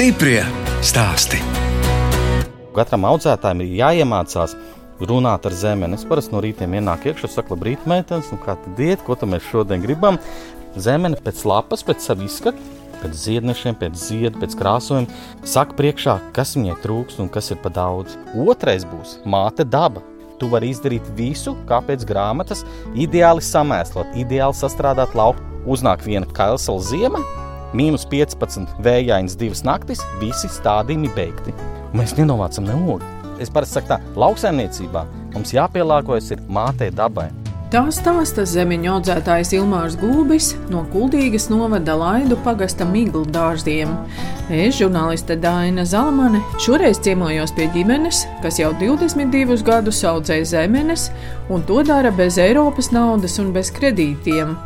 Stiprie 0.00 0.38
stāsti. 0.80 1.36
Katram 2.72 3.02
audzētājam 3.04 3.58
ir 3.60 3.74
jāiemācās 3.82 4.54
runāt 5.04 5.44
ar 5.44 5.52
zemeni. 5.52 5.98
Es 5.98 6.06
parasti 6.08 6.32
no 6.32 6.40
rīta 6.40 6.64
ienāku 6.64 7.10
iekšā, 7.10 7.28
saku, 7.28 7.52
labrīt, 7.52 7.82
meitenes, 7.84 8.30
nu 8.32 8.38
kā 8.40 8.54
tad 8.62 8.80
iet, 8.80 9.02
ko 9.04 9.12
mēs 9.28 9.44
šodien 9.50 9.84
gribam. 9.84 10.16
Zemene 10.72 11.20
pēc 11.20 11.42
lapas, 11.44 11.84
pēc 11.84 12.06
sava 12.06 12.24
izskata, 12.24 12.56
pēc 13.02 13.18
ziednešiem, 13.26 13.76
pēc 13.82 13.98
ziedu, 14.00 14.40
pēc 14.40 14.56
krāsojuma. 14.62 15.18
Saka 15.44 15.76
priekšā, 15.76 16.16
kas 16.32 16.54
viņai 16.56 16.78
trūks 16.80 17.20
un 17.20 17.28
kas 17.28 17.52
ir 17.52 17.60
pa 17.60 17.68
daudz. 17.68 18.16
Otrais 18.32 18.88
būs 18.88 19.18
māte 19.28 19.68
daba. 19.68 20.00
Tu 20.40 20.48
vari 20.48 20.72
izdarīt 20.72 21.12
visu, 21.12 21.58
kā 21.68 21.82
pēc 21.84 22.08
grāmatas, 22.08 22.64
ideāli 22.96 23.44
samēslot, 23.44 24.16
ideāli 24.24 24.56
sastrādāt 24.64 25.12
lauku. 25.12 25.44
Uznāk 25.68 26.08
viena 26.08 26.24
kailsala 26.24 26.88
ziema, 26.88 27.20
mīnus 27.76 28.06
15, 28.10 28.78
vējainas 28.84 29.36
divas 29.40 29.64
naktis, 29.66 30.02
visi 30.22 30.50
stādījumi 30.50 31.12
beigti. 31.16 31.54
Mēs 31.96 32.16
nenovācam 32.18 32.66
ne 32.68 32.78
ogu. 32.78 33.02
Es 33.40 33.52
parasti 33.52 33.78
saku, 33.78 33.94
tā 33.94 34.00
lauksaimniecībā 34.20 35.06
mums 35.34 35.54
jāpielāgojas 35.56 36.34
mātei 36.50 36.90
dabai. 36.92 37.30
Tā 37.70 37.84
stāsta 37.94 38.42
zemeņu 38.50 38.88
audzētājs 38.96 39.52
Ilmārs 39.54 39.94
Gulbis 40.00 40.48
no 40.72 40.80
Kuldīgas 40.90 41.44
novada 41.52 41.94
Laidu 41.94 42.34
pagasta 42.42 42.82
Miglu 42.82 43.22
dārziem. 43.30 43.92
Es, 44.50 44.74
žurnāliste 44.80 45.36
Daina 45.38 45.84
Zalamane, 45.86 46.40
šoreiz 46.58 46.98
ciemojos 47.06 47.54
pie 47.54 47.68
ģimenes, 47.70 48.24
kas 48.42 48.58
jau 48.58 48.72
22 48.80 49.62
gadus 49.62 50.02
audzē 50.02 50.40
zemenes 50.42 51.12
un 51.46 51.62
to 51.68 51.84
dara 51.86 52.10
bez 52.10 52.40
Eiropas 52.42 52.90
naudas 52.90 53.38
un 53.38 53.54
bez 53.54 53.70
kredītiem. 53.78 54.56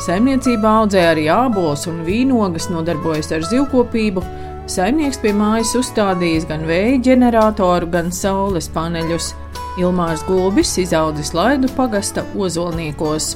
Saimniecībā 0.00 0.70
audzē 0.80 1.00
arī 1.10 1.26
ābolus 1.28 1.82
un 1.90 1.98
vīnogas, 2.06 2.70
nodarbojas 2.72 3.28
ar 3.36 3.42
zivkopību. 3.44 4.22
Saimnieks 4.70 5.18
pie 5.20 5.34
mājas 5.36 5.74
uzstādījis 5.76 6.46
gan 6.48 6.62
vēja 6.64 6.94
ģeneratoru, 7.10 7.90
gan 7.92 8.08
saules 8.14 8.70
paneļus. 8.72 9.34
Ilmārs 9.80 10.22
Gulbis 10.24 10.72
izaudzis 10.80 11.34
Laidu 11.36 11.68
pagasta 11.76 12.24
ozolniekos. 12.32 13.34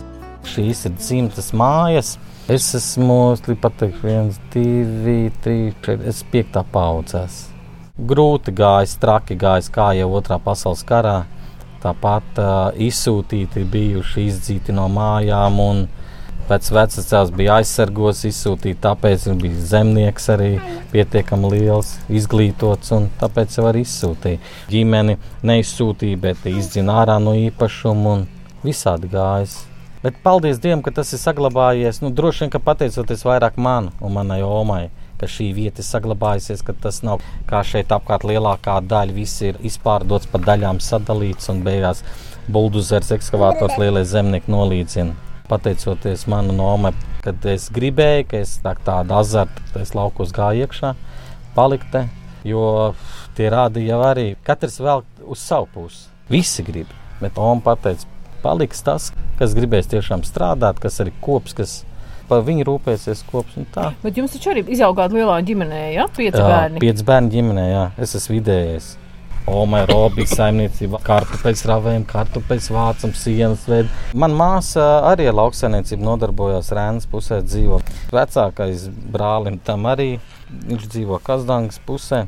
Šīs 0.48 0.87
ir 0.89 0.95
dzimtas 0.97 1.51
mājas. 1.53 2.15
Es 2.48 2.70
esmu 2.77 3.37
pat 3.61 3.85
viens, 4.03 4.39
divi, 4.53 5.33
trīs, 5.45 5.77
četri, 5.85 6.09
es 6.09 6.23
piektā 6.33 6.65
paudzēs. 6.73 7.37
Grūti 7.97 8.53
gājis, 8.57 8.97
traki 9.01 9.37
gājis, 9.37 9.69
kā 9.73 9.91
jau 9.98 10.09
otrā 10.17 10.41
pasaules 10.41 10.85
karā. 10.85 11.27
Tāpat 11.85 12.41
uh, 12.41 12.48
izsūtīti 12.81 13.67
bijuši 13.69 14.27
izdzīti 14.31 14.73
no 14.73 14.89
mājām, 14.92 15.61
un 15.61 15.85
pēc 16.48 16.70
cēlus 17.09 17.33
bija 17.34 17.59
aizsargos, 17.61 18.25
izsūtīti. 18.28 18.81
Tāpēc 18.84 19.27
bija 19.41 19.67
zemnieks 19.73 20.28
arī 20.34 20.51
pietiekami 20.92 21.51
liels, 21.55 21.95
izglītots, 22.09 22.92
un 22.97 23.09
tāpēc 23.20 23.59
jau 23.59 23.69
arī 23.70 23.84
izsūtīja. 23.84 24.41
Ģimeni 24.73 25.19
neizsūtīja, 25.42 26.20
bet 26.20 26.48
izdzina 26.51 27.01
ārā 27.03 27.20
no 27.23 27.34
īpašuma 27.39 28.17
un 28.17 28.27
visādi 28.64 29.11
gājis. 29.12 29.62
Bet 30.05 30.20
paldies 30.23 30.61
Dievam, 30.61 30.83
ka 30.84 30.92
tas 30.92 31.14
ir 31.17 31.23
saglabājies. 31.23 32.03
Nu, 32.05 32.11
droši 32.12 32.45
vien, 32.45 32.53
ka 32.53 32.61
pateicoties 32.61 33.25
vairāk 33.25 33.56
man 33.56 33.89
un 34.05 34.12
manai 34.12 34.42
omai, 34.45 34.91
ka 35.17 35.31
šī 35.31 35.48
vieta 35.56 35.81
ir 35.81 35.89
saglabājusies, 35.89 36.61
ka 36.67 36.77
tas 36.77 37.01
nav 37.06 37.25
kā 37.48 37.62
šeit 37.64 37.95
apkārt 37.95 38.29
lielākā 38.29 38.77
daļa. 38.85 39.17
Viss 39.17 39.41
ir 39.48 39.61
izpārdots 39.64 40.29
pa 40.29 40.42
daļām, 40.45 40.83
sadalīts 40.85 41.48
un 41.55 41.64
beigās 41.64 42.05
buldozers, 42.52 43.14
ekskavātors, 43.17 43.80
lielie 43.80 44.05
zemnieki 44.05 44.52
nolīdzina 44.52 45.33
pateicoties 45.48 46.27
manam 46.30 46.56
nomai, 46.56 46.92
kad 47.24 47.44
es 47.48 47.68
gribēju, 47.74 48.27
ka 48.30 48.40
es 48.40 48.56
tā, 48.64 48.74
tādu 48.86 49.16
azartu, 49.18 49.64
es 49.80 49.94
laukos 49.96 50.32
gāju 50.34 50.64
iekšā, 50.64 50.94
palikt 51.56 51.90
te, 51.92 52.06
jo 52.48 52.94
tie 53.36 53.50
rādi 53.52 53.86
jau 53.88 54.00
arī 54.06 54.34
katrs 54.46 54.80
vēl 54.80 55.05
uz 55.24 55.44
savu 55.44 55.68
pusi. 55.74 56.08
Visi 56.32 56.64
grib, 56.64 56.88
bet 57.20 57.36
Oma 57.40 57.60
pateica, 57.64 58.08
paliks 58.44 58.80
tas, 58.84 59.10
kas 59.38 59.56
gribēs 59.56 59.90
tiešām 59.92 60.24
strādāt, 60.24 60.80
kas 60.80 61.00
arī 61.05 61.12
kops, 61.24 61.56
kas 61.56 61.82
par 62.28 62.44
viņu 62.46 62.64
rūpēsies 62.70 63.24
kops. 63.28 63.61
Bet 64.02 64.16
jums 64.16 64.32
taču 64.32 64.55
arī 64.55 64.64
izaugāt 64.72 65.12
lielā 65.12 65.38
ģimenē, 65.44 65.86
ja? 65.92 66.08
Pieci 66.08 66.40
bērni. 66.40 66.80
Pieci 66.80 67.05
bērni 67.05 67.32
ģimenē, 67.36 67.64
jā. 67.68 67.88
Es 68.00 68.16
esmu 68.16 68.38
vidējais. 68.38 68.94
Oma 69.50 69.82
ir 69.82 69.90
robija 69.92 70.28
saimniecība, 70.30 70.98
kartupeļs 71.05 71.62
ravējam, 71.68 72.06
kartupeļs 72.08 72.70
vācam, 72.72 73.10
sienas 73.12 73.66
veidu. 73.68 73.90
Man 74.16 74.32
māsa 74.36 74.84
arī 75.10 75.27
ar 75.28 75.36
lauksaimniecību 75.36 76.06
nodarbojās 76.06 76.70
Rēnas 76.72 77.05
pusē 77.10 77.42
dzīvo. 77.44 77.82
Vecākais 78.14 78.86
brālim 79.12 79.58
tam 79.66 79.84
arī, 79.90 80.14
viņš 80.64 80.86
dzīvo 80.94 81.18
Kazdangas 81.27 81.77
pusē. 81.84 82.22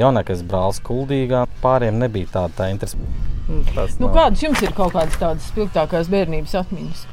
Jaunākais 0.00 0.40
brālis 0.48 0.80
Kuldīgā, 0.82 1.44
pāriem 1.60 2.00
nebija 2.00 2.32
tāda 2.32 2.56
tā 2.62 2.70
interese. 2.72 2.96
Tas 3.74 3.98
nu, 4.00 4.08
kādas 4.14 4.40
jums 4.42 4.62
ir 4.64 4.72
kaut 4.72 4.94
kādas 4.96 5.20
tādas 5.20 5.50
spilgtākās 5.52 6.08
bērnības 6.10 6.56
atmiņas? 6.62 7.04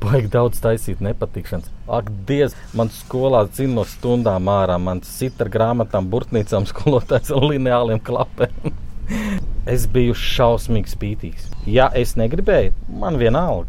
Baigi 0.00 0.30
daudz 0.30 0.60
taisīt 0.62 1.00
nepatikšanas. 1.02 1.66
Ak, 1.90 2.12
Dievs, 2.28 2.54
man 2.76 2.92
skolā 2.94 3.42
zina 3.56 3.80
no 3.80 3.84
stundām 3.88 4.46
ārā. 4.52 4.76
Man 4.78 5.02
sit 5.08 5.40
ar 5.42 5.50
grāmatām, 5.50 6.06
burtnīcām, 6.12 6.68
skolotājs 6.70 7.32
un 7.34 7.48
lineāliem 7.50 7.98
klapēm. 8.04 8.70
Es 9.74 9.86
biju 9.90 10.16
šausmīgi 10.16 10.94
spītīgs. 10.94 11.50
Ja 11.70 11.90
es 11.96 12.16
negribēju, 12.20 12.74
man 13.02 13.18
vienalga. 13.20 13.68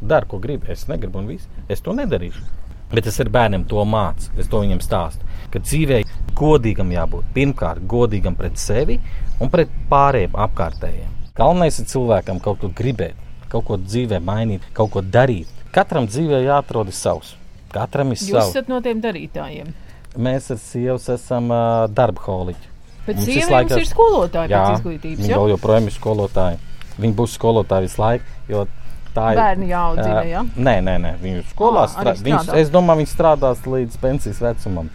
Dari, 0.00 0.26
ko 0.28 0.38
gribi. 0.40 0.70
Es 0.72 0.86
negribu, 0.88 1.20
un 1.20 1.28
viss. 1.30 1.48
Es 1.68 1.80
to 1.84 1.94
nedarīšu. 1.96 2.42
Bet 2.90 3.06
es 3.06 3.20
ar 3.22 3.30
bērniem 3.32 3.64
to 3.70 3.82
mācu. 3.86 4.32
Es 4.40 4.48
to 4.50 4.62
viņiem 4.62 4.80
stāstu. 4.84 5.26
Ka 5.52 5.62
dzīvē 5.62 6.02
godīgam 6.38 6.90
jābūt. 6.94 7.28
Pirmkārt, 7.36 7.84
godīgam 7.90 8.36
pret 8.38 8.58
sevi 8.60 8.98
un 9.40 9.50
pret 9.52 9.70
pārējiem 9.90 10.36
apkārtējiem. 10.46 11.16
Galvenais 11.38 11.78
ir 11.80 11.86
cilvēkam 11.88 12.40
kaut 12.42 12.60
ko 12.60 12.68
gribēt, 12.76 13.18
kaut 13.52 13.64
ko 13.68 13.78
dzīvē 13.80 14.18
mainīt, 14.24 14.66
kaut 14.76 14.90
ko 14.96 15.02
darīt. 15.02 15.48
Katram 15.72 16.08
dzīvē 16.10 16.42
jāatrod 16.44 16.90
savs. 16.94 17.36
Katram 17.70 18.10
ir 18.12 18.18
savs. 18.18 18.32
Jūs 18.32 18.50
esat 18.50 18.72
no 18.72 18.80
tiem 18.84 19.00
darītājiem. 19.04 19.70
Mēs 20.18 20.50
ar 20.50 20.58
sievu 20.58 20.98
esam 21.14 21.52
uh, 21.54 21.86
darba 21.94 22.26
holiķi. 22.26 22.69
Bet 23.06 23.22
sieva 23.24 23.62
jums 23.64 23.78
ir 23.78 23.88
skolotāja 23.88 24.50
jā, 24.50 24.60
pēc 24.60 24.80
izglītības. 24.80 25.22
Viņa 25.24 25.38
vēl 25.40 25.54
joprojām 25.54 25.88
ir 25.88 25.94
skolotāja. 25.96 26.60
Viņa 27.00 27.16
būs 27.16 27.36
skolotāja 27.38 27.86
visu 27.86 28.02
laiku. 28.02 28.68
Tā 29.10 29.32
ir 29.32 29.40
bērnu 29.40 29.66
jāaudzina. 29.66 30.20
Jā? 30.28 30.42
Nē, 30.54 30.76
nē, 30.86 30.96
nē. 31.02 31.14
Viņa 31.22 31.46
skolā 31.50 31.86
strādā. 31.90 32.20
Viņas, 32.26 32.52
es 32.60 32.70
domāju, 32.70 33.02
viņa 33.02 33.10
strādās 33.10 33.64
līdz 33.66 33.96
pensijas 34.02 34.38
vecumam. 34.44 34.90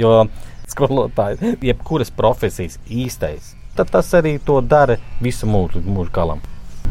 Jo 0.00 0.24
skolotāji, 0.72 1.54
jebkuras 1.62 2.10
profesijas 2.14 2.80
īstais, 2.90 3.52
tad 3.78 3.92
tas 3.94 4.10
arī 4.16 4.38
to 4.42 4.58
dara 4.64 4.98
visu 5.22 5.46
mūžu, 5.46 5.84
mūžu 5.86 6.10
galam. 6.14 6.42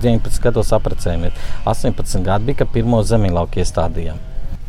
19 0.03 0.40
gados 0.44 0.72
apprecējamies. 0.75 1.35
18 1.70 2.24
gadi 2.25 2.50
bija, 2.50 2.64
kad 2.64 2.72
pirmo 2.75 3.02
zemīlauku 3.08 3.62
iestādījām. 3.64 4.22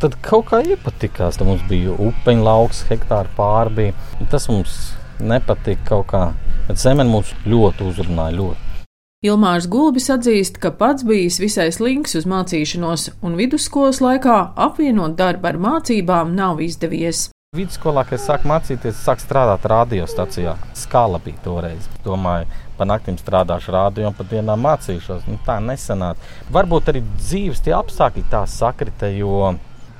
Tad 0.03 0.17
kaut 0.23 0.49
kā 0.51 0.59
iepatikās. 0.67 1.39
Tad 1.39 1.47
mums 1.47 1.63
bija 1.69 1.95
upeņu 1.95 2.43
lauks, 2.43 2.83
hektāri 2.89 3.31
pārbija. 3.37 3.95
Tas 4.31 4.49
mums 4.51 4.75
nepatika 5.19 5.89
kaut 5.89 6.07
kā. 6.11 6.23
Bet 6.67 6.81
zemene 6.81 7.11
mums 7.11 7.33
ļoti 7.45 7.89
uzrunāja. 7.91 8.37
Ļoti. 8.39 8.65
Ilmārs 9.25 9.65
Gulbis 9.71 10.09
atzīst, 10.13 10.59
ka 10.61 10.69
pats 10.77 11.05
bijis 11.07 11.39
visai 11.41 11.71
slinks 11.73 12.13
uz 12.19 12.27
mācīšanos, 12.29 13.07
un 13.25 13.37
vidusskolas 13.39 14.01
laikā 14.03 14.35
apvienot 14.67 15.15
darbu 15.17 15.49
ar 15.49 15.57
mācībām 15.65 16.35
nav 16.37 16.61
izdevies. 16.61 17.29
Vidusskolā, 17.55 18.03
kad 18.03 18.19
es 18.19 18.25
sāku 18.27 18.49
mācīties, 18.51 18.99
sāku 18.99 19.23
strādāt 19.23 19.65
radiostacijā. 19.71 20.57
Skala 20.75 21.21
bija 21.23 21.39
toreiz. 21.45 21.87
Domāju, 22.03 22.49
pa 22.75 22.85
naktīm 22.85 23.15
strādāšu 23.17 23.71
rādio 23.73 24.09
un 24.09 24.17
pa 24.17 24.25
dienām 24.27 24.61
mācīšos. 24.65 25.23
Nu, 25.29 25.39
tā 25.47 25.55
nesanāca. 25.63 26.19
Varbūt 26.53 26.91
arī 26.91 27.01
dzīves 27.15 27.63
tie 27.63 27.73
apstākļi 27.77 28.25
tā 28.33 28.43
sakrita, 28.51 29.07
jo 29.15 29.53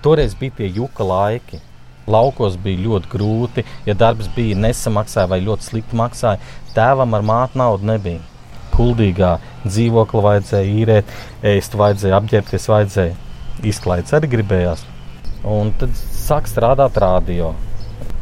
toreiz 0.04 0.36
bija 0.38 0.60
tie 0.60 0.70
juka 0.76 1.08
laiki. 1.08 1.62
Laukos 2.08 2.58
bija 2.62 2.84
ļoti 2.86 3.10
grūti, 3.10 3.66
ja 3.88 3.96
darbs 3.98 4.30
bija 4.36 4.58
nesamaksāja 4.62 5.30
vai 5.32 5.42
ļoti 5.46 5.70
slikti 5.70 5.98
maksāja. 5.98 6.42
Tēvam 6.76 7.16
ar 7.18 7.26
mātu 7.26 7.62
naudu 7.62 7.88
nebija. 7.90 8.22
Kuldīgā 8.76 9.38
dzīvokli 9.64 10.24
vajadzēja 10.26 10.74
īrēt, 10.82 11.14
ēst 11.54 11.78
vajadzēja, 11.80 12.20
apģērbties 12.20 12.68
vajadzēja. 12.70 13.16
Izklaides 13.66 14.14
arī 14.18 14.30
gribējās. 14.36 14.84
Un 15.48 15.72
tad 15.80 15.96
sāk 15.96 16.50
strādāt 16.52 17.00
radio. 17.02 17.54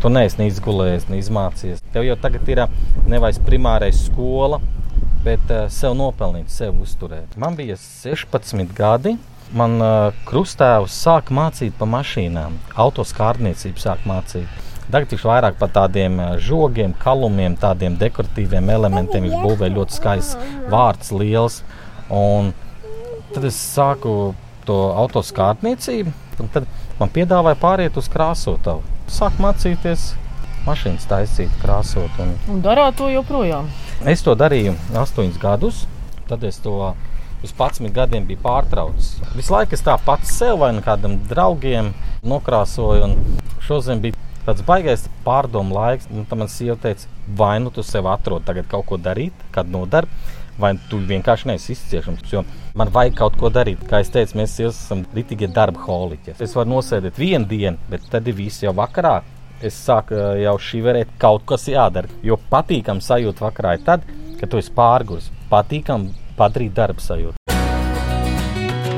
Tu 0.04 0.12
neesi 0.12 0.40
ne 0.40 0.50
izgulējies, 0.52 1.08
ne 1.10 1.20
izmācījies. 1.22 1.84
Tev 1.94 2.06
jau 2.06 2.16
tagad 2.20 2.50
ir 2.52 2.66
nevis 3.10 3.40
primārais 3.44 4.06
skola, 4.06 4.60
bet 5.24 5.52
uh, 5.52 5.66
sev 5.72 5.96
nopelnīt, 5.98 6.52
sev 6.52 6.76
uzturēt. 6.84 7.38
Man 7.40 7.56
bija 7.60 7.78
16 7.80 8.76
gadi 8.78 9.16
man 9.58 9.78
uh, 9.82 10.20
krustēvs 10.28 10.96
sāka 11.06 11.34
mācīt 11.36 11.76
par 11.80 11.90
mašīnām, 11.94 12.58
autoskārniecību 12.86 13.82
sāk 13.82 14.06
mācīt. 14.10 14.62
Tagad 14.94 15.14
viņš 15.14 15.24
vairāk 15.26 15.56
par 15.58 15.72
tādiem 15.74 16.20
žogiem, 16.44 16.92
kalumiem, 17.00 17.56
tādiem 17.58 17.96
dekoratīviem 17.98 18.68
elementiem. 18.70 19.26
Viņš 19.26 19.46
būvē 19.46 19.70
ļoti 19.74 19.96
skaists 19.96 20.36
vārds, 20.70 21.14
liels. 21.16 21.62
Un 22.14 22.52
tad 23.34 23.48
es 23.48 23.58
sāku 23.58 24.34
to 24.68 24.80
autoskārniecību, 25.02 26.14
un 26.44 26.52
tad 26.54 26.68
man 27.00 27.14
piedāvāja 27.16 27.60
pāriet 27.64 27.98
uz 28.00 28.10
krāsotavu. 28.12 28.84
Sāk 29.12 29.40
mācīties 29.42 30.12
mašīnas 30.68 31.08
taisīt, 31.10 31.56
krāsot. 31.64 32.20
Un... 32.24 32.36
Un 32.52 32.62
darāt 32.64 33.00
to 33.00 33.10
joprojām? 33.12 33.72
Es 34.08 34.24
to 34.24 34.36
darīju 34.38 34.76
astoņus 35.00 35.40
gadus. 35.42 35.84
Tad 36.30 36.44
es 36.48 36.60
to 36.64 36.94
uz 37.44 37.54
11 37.54 37.92
gadiem 37.94 38.26
biju 38.28 38.42
pārtraucis. 38.44 39.18
Visu 39.36 39.54
laiku 39.54 39.76
es 39.78 39.84
tā 39.84 39.98
pats 40.06 40.32
sev 40.40 40.62
vai 40.64 40.72
nu 40.76 40.84
kādam 40.86 41.18
draugiem 41.30 41.92
nokrāsoju. 42.24 43.10
Šodien 43.64 44.02
bija 44.04 44.20
tāds 44.48 44.64
baisais 44.68 45.08
pārdomu 45.26 45.76
laiks. 45.76 46.08
Nu, 46.12 46.26
tad 46.30 46.40
man 46.40 46.52
sieva 46.52 46.78
teica, 46.80 47.10
vai 47.28 47.58
nu 47.64 47.72
tu 47.74 47.84
sev 47.84 48.08
atrodi 48.12 48.48
tagad 48.48 48.70
kaut 48.72 48.88
ko 48.90 49.00
darīt, 49.00 49.46
kādu 49.56 49.78
nodarbi. 49.78 50.40
Vai 50.54 50.76
tu 50.90 51.00
vienkārši 51.02 51.48
neesi 51.50 51.72
izciešams? 51.74 52.28
Jo 52.30 52.44
man 52.78 52.92
vajag 52.94 53.16
kaut 53.18 53.38
ko 53.42 53.50
darīt. 53.50 53.82
Kā 53.90 54.04
jau 54.04 54.12
teicu, 54.20 54.38
mēs 54.38 54.60
esam 54.62 55.02
rītīgi 55.16 55.50
darba 55.54 55.82
holiķi. 55.88 56.36
Es 56.46 56.54
varu 56.54 56.76
nosēdēt 56.76 57.18
vienu 57.18 57.50
dienu, 57.50 57.80
bet 57.90 58.06
tad 58.12 58.30
ir 58.30 58.38
viss 58.38 58.62
jau 58.62 58.76
vakarā. 58.78 59.22
Es 59.64 59.80
sāku 59.80 60.20
jau 60.44 60.54
šī 60.62 60.84
varēt 60.86 61.16
kaut 61.18 61.48
kas 61.50 61.66
jādara. 61.72 62.12
Jo 62.22 62.38
patīkam 62.52 63.02
sajūta 63.02 63.48
vakarā 63.48 63.78
ir 63.80 63.88
tad, 63.88 64.06
kad 64.40 64.52
tu 64.52 64.60
esi 64.62 64.74
pārgājis. 64.76 65.32
Patīkam 65.50 66.12
padarīt 66.38 66.74
darbu 66.78 67.04
sajūtu. 67.04 67.38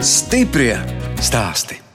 Stiprie 0.06 0.76
stāsti! 1.24 1.86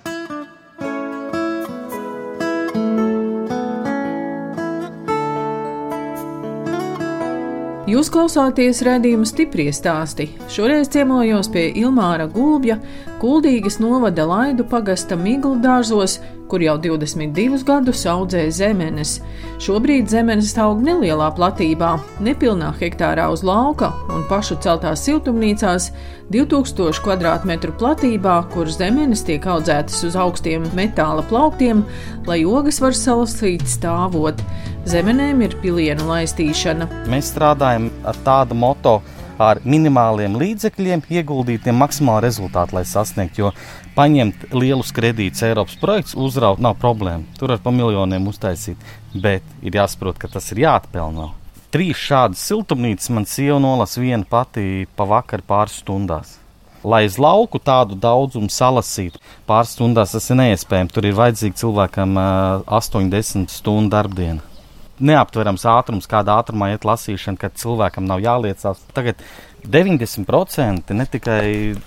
Jūs 7.91 8.07
klausāties 8.13 8.85
redzējuma 8.87 9.27
stipri 9.27 9.65
stāstī. 9.75 10.29
Šoreiz 10.53 10.87
ciemojos 10.95 11.49
pie 11.51 11.65
Ilmāra 11.81 12.29
Gulbja, 12.31 12.77
Kuldīgas 13.19 13.81
novada 13.83 14.29
Laidu 14.31 14.63
pagasta 14.71 15.19
Miglu 15.19 15.57
dārzos, 15.59 16.21
kur 16.51 16.63
jau 16.65 16.77
22 16.83 17.63
gadus 17.67 18.03
audzē 18.11 18.49
zemenes. 18.51 19.19
Šobrīd 19.63 20.11
zemenes 20.11 20.53
aug 20.59 20.81
nelielā 20.83 21.29
platībā, 21.37 21.93
nepilnā 22.25 22.73
hektārā 22.81 23.29
uz 23.31 23.45
lauka 23.47 23.93
un 24.11 24.25
pašu 24.31 24.59
celtās 24.65 25.05
siltumnīcās 25.07 25.91
2000 26.35 27.03
km2 27.05 27.75
platībā, 27.79 28.37
kur 28.55 28.71
zemenes 28.71 29.23
tiek 29.27 29.47
audzētas 29.51 30.03
uz 30.07 30.19
augstiem 30.19 30.67
metāla 30.79 31.23
plauktiem, 31.31 31.85
lai 32.27 32.43
ogas 32.47 32.83
var 32.83 32.95
salasīt 32.97 33.67
stāvot. 33.71 34.43
Zemenēm 34.91 35.43
ir 35.45 35.57
pilienu 35.63 36.07
laistīšana. 36.09 36.89
Mēs 37.11 37.33
strādājam 37.35 37.91
ar 38.09 38.19
tādu 38.27 38.57
moto, 38.59 39.01
ar 39.41 39.61
minimāliem 39.65 40.37
līdzekļiem 40.41 41.07
ieguldītiem 41.09 41.79
maksimālu 41.81 42.25
rezultātu, 42.27 42.77
lai 42.77 42.85
sasniegtu. 42.89 43.47
Jo 43.47 43.53
paņemt 43.97 44.51
lielus 44.53 44.93
kredītus 44.97 45.45
Eiropas 45.49 45.79
projekts, 45.81 46.17
uzraut 46.17 46.61
nav 46.63 46.77
problēma. 46.83 47.25
Tur 47.41 47.55
var 47.55 47.63
pa 47.65 47.73
miljoniem 47.75 48.29
uztaisīt, 48.31 48.81
bet 49.15 49.47
ir 49.65 49.81
jāsaprot, 49.81 50.21
ka 50.21 50.29
tas 50.29 50.51
ir 50.53 50.67
jāatpelnā. 50.67 51.31
Trīs 51.71 52.03
šādas 52.03 52.43
siltumnīcas 52.51 53.13
man 53.15 53.27
sieva 53.31 53.61
nolasa 53.63 54.03
viena 54.03 54.27
pati 54.29 54.87
pa 54.99 55.07
vakaru 55.07 55.47
pāris 55.47 55.79
stundās. 55.81 56.37
Lai 56.81 57.05
uz 57.05 57.19
lauku 57.21 57.61
tādu 57.61 57.97
daudzumu 58.01 58.49
salasītu, 58.51 59.21
pāris 59.49 59.77
stundās 59.77 60.17
tas 60.17 60.31
ir 60.33 60.41
neiespējami. 60.41 60.93
Tur 60.93 61.07
ir 61.07 61.19
vajadzīgi 61.19 61.61
cilvēkam 61.61 62.17
uh, 62.17 62.71
80 62.81 63.53
stundu 63.53 63.93
darbdiena 63.93 64.50
neaptverams 65.01 65.65
ātrums, 65.69 66.09
kādā 66.11 66.39
ātrumā 66.41 66.73
iet 66.75 66.85
lasīšana, 66.89 67.41
kad 67.41 67.57
cilvēkam 67.61 68.07
nav 68.09 68.23
jāliecās. 68.25 68.83
Tagad 68.97 69.21
90% 69.67 70.95
ne 70.97 71.07
tikai 71.09 71.43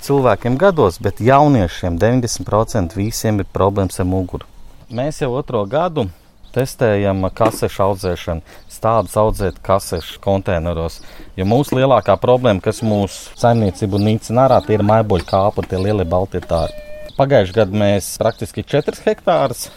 cilvēkiem 0.06 0.57
gados, 0.62 1.00
bet 1.04 1.21
jauniešiem 1.24 1.98
90% 2.01 2.98
visiem 2.98 3.42
ir 3.42 3.50
problēmas 3.54 4.01
ar 4.01 4.10
muguru. 4.10 4.50
Mēs 4.94 5.24
jau 5.24 5.31
otro 5.39 5.63
gadu 5.69 6.07
testējam 6.54 7.25
kasešu 7.33 7.81
audzēšanu, 7.88 8.44
stādus 8.69 9.15
audzēt 9.18 9.57
kasešu 9.65 10.19
konteineros. 10.21 11.00
Jo 11.38 11.48
mūsu 11.50 11.80
lielākā 11.80 12.15
problēma, 12.21 12.62
kas 12.62 12.83
mūsu 12.86 13.33
saimniecību 13.42 14.01
nīcina 14.01 14.45
ārā, 14.45 14.62
tie 14.65 14.77
ir 14.77 14.86
maiboļu 14.86 15.25
kāpu, 15.30 15.65
tie 15.65 15.81
lielie 15.81 16.06
balti 16.06 16.44
tāri. 16.45 16.77
Pagājušajā 17.18 17.57
gadā 17.57 17.77
mēs 17.77 18.13
praktiski 18.21 18.65
4 18.65 19.01
hektārus 19.06 19.68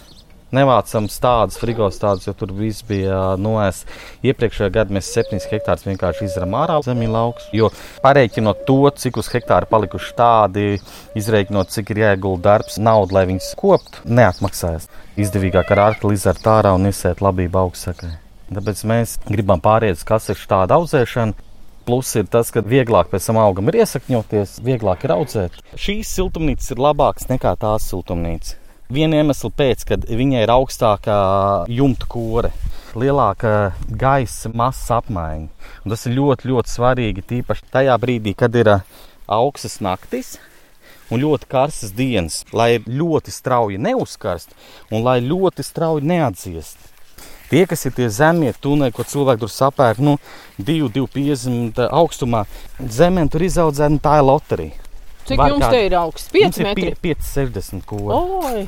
nevācam 0.54 1.08
stādus, 1.10 1.58
frigos 1.60 1.96
stādus, 1.98 2.26
jo 2.28 2.34
tur 2.38 2.52
viss 2.54 2.84
bija 2.86 3.34
noēsts. 3.40 3.86
Iepriekšējā 4.26 4.72
gadā 4.74 4.96
mēs 4.96 5.10
7 5.14 5.40
hektārus 5.50 5.86
vienkārši 5.88 6.28
izdarām 6.28 6.54
ārā 6.58 6.78
zemī 6.86 7.08
laukus. 7.10 7.48
Jo 7.56 7.70
pareiķinot 8.04 8.62
to, 8.68 8.78
cik 9.02 9.18
uz 9.22 9.30
hektāra 9.32 9.68
palikuši 9.70 10.14
tādi, 10.18 10.66
izreikinot, 11.18 11.72
cik 11.74 11.94
ir 11.94 12.04
jāiegulda 12.04 12.50
darbs, 12.50 12.78
nauda, 12.82 13.18
lai 13.18 13.26
viņus 13.32 13.54
koptu, 13.58 14.04
neatmaksājas. 14.06 14.90
Izdevīgāk 15.16 15.72
ar 15.74 15.84
ārkli 15.90 16.14
izdarīt 16.18 16.46
ārā 16.52 16.76
un 16.76 16.90
izsēt 16.90 17.24
labību 17.24 17.66
augstsakai. 17.66 18.14
Tāpēc 18.46 18.84
mēs 18.86 19.16
gribam 19.26 19.62
pāriet 19.62 19.98
uz 19.98 20.06
kasešu 20.06 20.46
tādu 20.52 20.80
audzēšanu, 20.80 21.42
Plus 21.86 22.08
ir 22.18 22.24
tas, 22.26 22.48
ka 22.50 22.64
vieglāk 22.66 23.12
pēc 23.12 23.28
tam 23.28 23.36
augam 23.38 23.70
ir 23.70 23.76
iesakņoties, 23.84 24.56
vieglāk 24.66 25.04
ir 25.06 25.14
audzēt. 25.14 25.60
Šīs 25.78 26.10
siltumnīcas 26.16 26.72
ir 26.74 26.82
labākas 26.82 27.28
nekā 27.30 27.52
tās 27.62 27.86
siltumnīcas. 27.92 28.56
Viena 28.86 29.18
iemesla 29.18 29.48
pēc, 29.50 29.80
kad 29.82 30.04
viņai 30.06 30.44
ir 30.44 30.50
augstākā 30.54 31.14
jumta 31.74 32.06
kore, 32.06 32.52
lielāka 32.94 33.72
gaisa 33.90 34.52
masas 34.54 34.92
apmaiņa. 35.00 35.48
Un 35.82 35.90
tas 35.90 36.06
ir 36.06 36.14
ļoti, 36.14 36.46
ļoti 36.52 36.70
svarīgi. 36.70 37.24
Tīpaši 37.32 37.66
tajā 37.74 37.96
brīdī, 37.98 38.36
kad 38.38 38.54
ir 38.54 38.70
augstas 39.26 39.80
naktis 39.82 40.36
un 41.10 41.18
ļoti 41.24 41.50
karstas 41.50 41.90
dienas, 41.98 42.44
lai 42.54 42.78
ļoti 42.86 43.34
strauji 43.34 43.82
neuzkarst 43.82 44.54
un 44.94 45.02
lai 45.02 45.18
ļoti 45.18 45.66
strauji 45.66 46.06
neatdziest. 46.06 46.78
Tie, 47.50 47.66
kas 47.66 47.82
ir 47.86 47.94
tie 47.94 48.06
zemie 48.10 48.54
tuneli, 48.54 48.94
ko 48.94 49.02
cilvēki 49.06 49.42
tur 49.42 49.50
sapērk, 49.50 49.98
nu, 50.02 50.16
2,50 50.62 51.82
augstumā, 51.90 52.46
zemē 52.78 53.26
tur 53.30 53.46
izaudzēta, 53.46 53.94
nu, 53.98 54.02
tā 54.02 54.18
ir 54.18 54.26
loterija. 54.30 54.85
Cik 55.26 55.40
Var 55.40 55.50
jums 55.50 55.66
te 55.66 55.78
ir 55.88 55.94
augsts? 55.98 56.30
5 56.30 56.60
metri? 56.62 56.92
5, 57.02 57.24
60 57.34 57.86
kūri. 57.88 58.66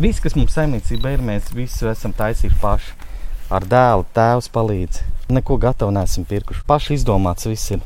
Viss, 0.00 0.22
kas 0.22 0.36
mums 0.38 0.54
saimniecībā 0.54 1.16
ir, 1.16 1.24
mēs 1.26 1.50
visu 1.50 1.88
esam 1.90 2.14
taisījuši 2.14 2.58
paši. 2.62 2.92
Ar 3.50 3.66
dēlu, 3.66 4.06
tēvs 4.14 4.46
palīdz. 4.54 5.00
Neko 5.34 5.56
gatavu 5.62 5.90
neesam 5.94 6.26
pirkuši. 6.30 6.62
Paši 6.68 6.94
izdomāts 7.00 7.48
viss 7.50 7.74
ir. 7.74 7.82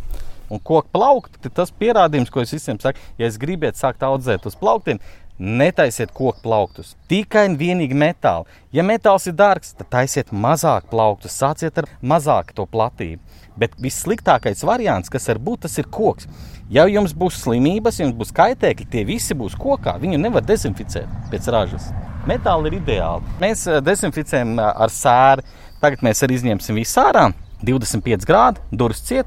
Un 0.52 0.60
koku 0.60 0.84
plaukti, 0.92 1.48
tas 1.48 1.72
pierādījums, 1.72 2.28
ko 2.30 2.44
es 2.44 2.52
visiem 2.52 2.76
saku, 2.80 3.00
ja 3.16 3.30
es 3.30 3.40
gribētu 3.40 3.80
sākt 3.80 4.04
audzēt 4.04 4.44
uz 4.44 4.56
plauktiem, 4.60 5.00
Netaisiet 5.38 6.12
koku 6.14 6.38
plauktus, 6.44 6.92
tikai 7.10 7.48
un 7.48 7.56
vienīgi 7.58 7.96
metālu. 7.98 8.46
Ja 8.70 8.84
metāls 8.86 9.26
ir 9.26 9.34
dārgs, 9.34 9.72
tad 9.74 9.88
taisiet 9.90 10.30
mazāk 10.30 10.86
plauktus, 10.92 11.34
sāciet 11.34 11.80
ar 11.82 11.88
mazāku 12.06 12.54
to 12.54 12.66
platību. 12.70 13.18
Bet 13.58 13.74
vissliktākais 13.82 14.62
variants, 14.62 15.10
kas 15.10 15.26
var 15.32 15.40
būt, 15.42 15.64
tas 15.66 15.74
ir 15.82 15.90
koks. 15.90 16.30
Ja 16.70 16.86
jums 16.86 17.16
būs 17.18 17.40
slimības, 17.42 17.98
jums 17.98 18.14
būs 18.14 18.30
kaitēkļi, 18.34 18.88
tie 18.94 19.02
visi 19.10 19.34
būs 19.34 19.58
kokā. 19.58 19.98
Viņu 19.98 20.22
nevar 20.22 20.46
dezinficēt 20.46 21.10
pēc 21.34 21.50
ražas. 21.50 21.90
Metāli 22.30 22.70
ir 22.70 22.78
ideāli. 22.78 23.36
Mēs 23.42 23.66
eh, 23.66 23.82
dezinficējam 23.82 24.54
eh, 24.54 24.72
ar 24.86 24.94
sēru. 25.02 25.42
Tagad 25.82 26.06
mēs 26.06 26.22
arī 26.22 26.38
izņemsim 26.38 26.78
visu 26.78 27.02
ārā. 27.02 27.32
25 27.66 28.28
grādi, 28.28 28.62
durvis 28.70 29.02
ciet, 29.02 29.26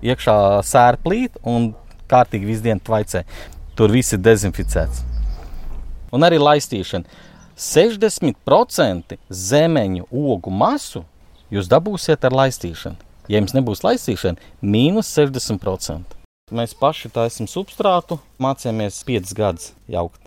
iekšā 0.00 0.36
sēra 0.64 1.00
plīt 1.04 1.36
un 1.44 1.74
kārtīgi 2.08 2.48
visu 2.48 2.64
dienu 2.64 2.80
tvaicē. 2.80 3.26
Tur 3.76 3.92
viss 3.92 4.16
ir 4.16 4.24
dezinficēts 4.24 5.10
un 6.14 6.26
arī 6.26 6.38
laistīšana. 6.42 7.04
60% 7.58 9.18
zemeņu 9.30 10.08
ogu 10.10 10.50
masu 10.50 11.04
jūs 11.54 11.70
dabūsiet 11.70 12.26
ar 12.26 12.34
laistīšanu. 12.34 12.98
Ja 13.30 13.40
jums 13.40 13.54
nebūs 13.56 13.84
laistīšana, 13.84 14.40
mīnus 14.60 15.12
60%. 15.16 16.18
Mēs 16.54 16.74
paši 16.76 17.08
taisām 17.14 17.48
substrātu, 17.48 18.18
mācījāmies 18.42 19.00
5 19.08 19.34
gadus 19.38 19.70
jaukt. 19.88 20.20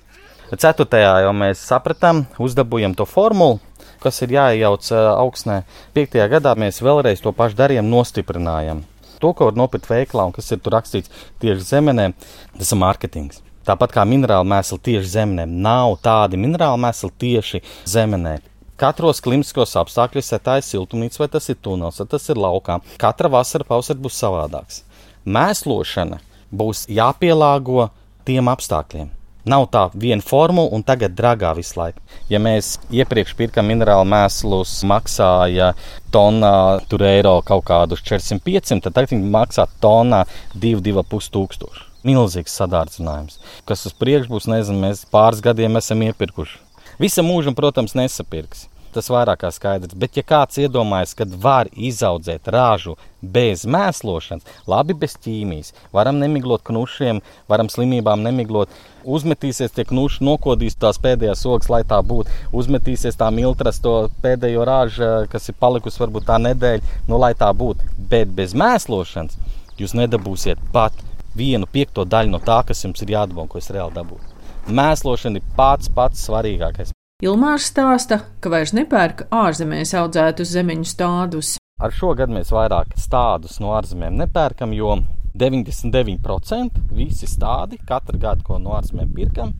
Ceturtajā 0.47 1.11
jau 1.25 1.33
mēs 1.35 1.61
sapratām, 1.67 2.23
uzdabūjām 2.41 2.95
to 2.97 3.05
formulu, 3.05 3.59
kas 4.01 4.21
ir 4.23 4.33
jāiejauc 4.37 4.89
augsnē. 4.95 5.59
Piektajā 5.93 6.29
gadā 6.37 6.55
mēs 6.57 6.79
vēlreiz 6.81 7.21
to 7.21 7.33
pašu 7.35 7.59
darījām, 7.59 7.91
nostiprinājām. 7.91 8.85
To, 9.21 9.33
ko 9.33 9.49
var 9.49 9.57
nopirkt 9.59 9.89
veiklā 9.91 10.27
un 10.29 10.33
kas 10.33 10.49
ir 10.53 10.61
tur 10.63 10.77
rakstīts 10.77 11.11
tieši 11.43 11.67
zemenē, 11.67 12.11
tas 12.57 12.71
ir 12.73 12.81
mārketings. 12.81 13.43
Tāpat 13.67 13.91
kā 13.97 14.03
minerāli 14.07 14.47
mēsli 14.47 14.77
tieši 14.85 15.09
zemnēm, 15.11 15.57
nav 15.63 15.97
tādi 15.99 16.39
minerāli 16.39 16.79
mēsli 16.85 17.09
tieši 17.19 17.59
zemenē. 17.91 18.37
Katros 18.79 19.19
klimatiskos 19.25 19.73
apstākļos, 19.81 20.29
ja 20.31 20.39
tā 20.39 20.59
ir 20.59 20.63
siltumnīca, 20.63 21.19
vai 21.19 21.27
tas 21.33 21.49
ir 21.51 21.57
tunels, 21.65 21.97
vai 21.99 22.05
tas 22.13 22.29
ir 22.31 22.39
laukā, 22.39 22.77
katra 23.01 23.31
vasara 23.33 23.67
pavasara 23.67 23.99
būs 23.99 24.19
savādāks. 24.21 24.83
Mēslošana 25.27 26.21
būs 26.55 26.85
jāpielāgo 26.87 27.89
tiem 28.29 28.47
apstākļiem. 28.53 29.09
Nav 29.47 29.65
tā 29.71 29.83
viena 29.95 30.23
formula 30.23 30.71
un 30.75 30.83
tagad 30.87 31.15
dragā 31.15 31.51
visu 31.57 31.79
laiku. 31.79 32.03
Ja 32.31 32.39
mēs 32.43 32.75
iepriekš 32.91 33.35
pirkām 33.39 33.67
minerālu 33.71 34.07
mēslus, 34.11 34.77
maksāja 34.87 35.73
tonā 36.11 36.53
tur 36.87 37.03
eiro 37.07 37.39
kaut 37.47 37.67
kādus 37.67 38.03
400-500, 38.07 38.87
tad 38.87 38.95
tagad 38.99 39.15
viņi 39.15 39.35
maksā 39.35 39.67
tonā 39.83 40.23
2-2,5 40.55 41.31
tūkstoši 41.35 41.86
milzīgs 42.07 42.55
sadārdzinājums. 42.61 43.41
Kas 43.67 43.85
uz 43.89 43.95
priekšu 43.97 44.31
būs, 44.31 44.49
nezinu, 44.51 44.81
mēs 44.87 45.05
pāris 45.11 45.43
gadiem 45.43 45.77
esam 45.79 46.07
iepirkuši. 46.07 46.63
Visam 47.01 47.29
mūžam, 47.29 47.53
protams, 47.57 47.93
nesapirks. 47.97 48.65
Tas 48.95 49.11
vairāk 49.13 49.43
kā 49.43 49.49
skaidrs. 49.53 49.93
Bet, 49.99 50.15
ja 50.17 50.23
kāds 50.25 50.57
iedomājas, 50.57 51.11
ka 51.13 51.27
var 51.43 51.67
izaudzēt 51.69 52.47
rāžu 52.49 52.95
bez 53.21 53.65
mēslošanas, 53.69 54.47
labi 54.65 54.95
bez 54.97 55.13
ķīmijas, 55.21 55.73
varam 55.93 56.17
nemiglot 56.21 56.63
knušiem, 56.65 57.19
varam 57.51 57.69
slimībām 57.69 58.23
nemiglot, 58.25 58.71
uzmetīsies 59.05 59.75
tie 59.75 59.85
knuši, 59.85 60.23
nokodīs 60.25 60.79
tās 60.81 60.97
pēdējās 61.03 61.45
ogas, 61.45 61.69
lai 61.69 61.83
tā 61.85 61.99
būtu, 62.01 62.33
uzmetīsies 62.57 63.19
tā 63.19 63.29
miltras, 63.35 63.77
to 63.83 63.95
pēdējo 64.23 64.65
rāžu, 64.65 65.11
kas 65.29 65.51
ir 65.51 65.59
palikusi 65.59 66.01
varbūt 66.01 66.29
tā 66.31 66.39
nedēļa, 66.47 66.97
nu 67.11 67.21
lai 67.21 67.35
tā 67.37 67.51
būtu. 67.53 67.85
Bet 68.09 68.33
bez 68.39 68.57
mēslošanas 68.57 69.37
jūs 69.77 69.93
nedabūsiet 69.99 70.63
pat 70.73 70.95
vienu 71.37 71.69
piekto 71.71 72.05
daļu 72.05 72.33
no 72.33 72.39
tā, 72.43 72.61
kas 72.67 72.83
jums 72.83 73.03
ir 73.05 73.13
jādabū, 73.15 73.47
ko 73.51 73.61
es 73.61 73.69
reāli 73.73 73.95
dabūju. 73.97 74.35
Mēslošana 74.77 75.39
ir 75.39 75.51
pats 75.55 75.91
pats 75.93 76.25
svarīgākais. 76.27 76.93
Ilmārs 77.23 77.69
stāsta, 77.71 78.19
ka 78.41 78.51
vairs 78.53 78.75
nepērk 78.77 79.23
ārzemēs 79.33 79.95
audzētus 79.97 80.51
zemeņu 80.53 80.85
stādus. 80.85 81.55
Ar 81.81 81.93
šo 81.93 82.11
gadu 82.17 82.35
mēs 82.35 82.51
vairāk 82.53 82.91
stādus 82.99 83.61
no 83.61 83.71
ārzemēm 83.77 84.17
nepērkam, 84.19 84.73
jo 84.77 84.99
99% 85.37 86.83
visi 86.97 87.29
stādi 87.29 87.79
katru 87.89 88.19
gadu, 88.21 88.45
ko 88.45 88.59
no 88.61 88.75
ārzemēm 88.77 89.13
pirkam, 89.15 89.53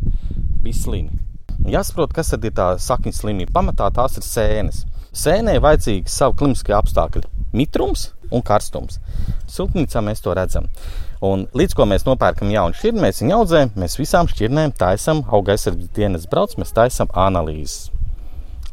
bija 0.61 0.77
slimi. 0.77 1.17
Jāsaprot, 1.67 2.13
kas 2.13 2.33
ir 2.35 2.53
tā 2.55 2.67
sakņu 2.81 3.13
slimība. 3.15 3.55
Pamatā 3.57 3.89
tās 3.93 4.17
ir 4.19 4.25
sēnes. 4.25 4.83
Sēnē 5.17 5.57
vajadzīgi 5.63 6.11
savu 6.13 6.35
klimatiskie 6.37 6.75
apstākļi- 6.77 7.25
mitrums 7.57 8.11
un 8.31 8.41
karstums. 8.41 8.99
Siltumnīcā 9.47 10.03
mēs 10.05 10.21
to 10.21 10.33
redzam. 10.37 10.69
Un 11.25 11.47
līdz 11.57 11.73
ko 11.73 11.87
mēs 11.89 12.05
nopērkam 12.05 12.51
jaunu 12.53 12.77
šķirni, 12.77 13.01
mēs 13.01 13.23
viņu 13.23 13.37
audzējam, 13.39 13.71
mēs 13.81 13.97
visām 13.97 14.29
šķirnēm 14.29 14.75
taisām 14.77 15.23
auga 15.33 15.55
aizsardzības 15.55 15.93
dienas 15.95 16.27
brauc, 16.29 16.53
mēs 16.61 16.75
taisām 16.77 17.09
analīzes. 17.17 17.87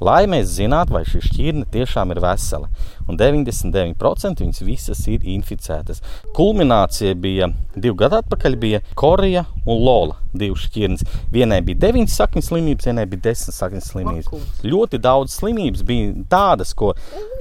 Lai 0.04 0.24
mēs 0.28 0.50
zinātu, 0.56 0.96
vai 0.96 1.04
šī 1.06 1.22
šķirne 1.24 1.68
tiešām 1.72 2.10
ir 2.12 2.20
vesela. 2.20 2.68
Un 3.08 3.16
99% 3.16 4.42
viņas 4.42 4.64
visas 4.66 5.00
ir 5.08 5.24
inficētas. 5.36 6.02
Kulminācija 6.36 7.14
bija 7.14 7.48
divi 7.76 7.94
gadi 8.02 8.18
atpakaļ, 8.18 8.58
bija 8.60 8.82
Koreja 8.98 9.46
un 9.64 9.80
Lola. 9.84 10.18
Divas 10.34 10.64
šķirnes. 10.66 11.04
Vienai 11.32 11.60
bija 11.64 11.78
9 11.86 12.10
sakņu 12.10 12.42
slimības, 12.42 12.88
vienai 12.88 13.06
bija 13.10 13.28
10 13.30 13.54
sakņu 13.54 13.84
slimības. 13.84 14.30
Vakus. 14.30 14.64
Ļoti 14.66 15.00
daudz 15.02 15.36
slimības 15.38 15.84
bija 15.86 16.12
tādas, 16.30 16.74
ko 16.74 16.92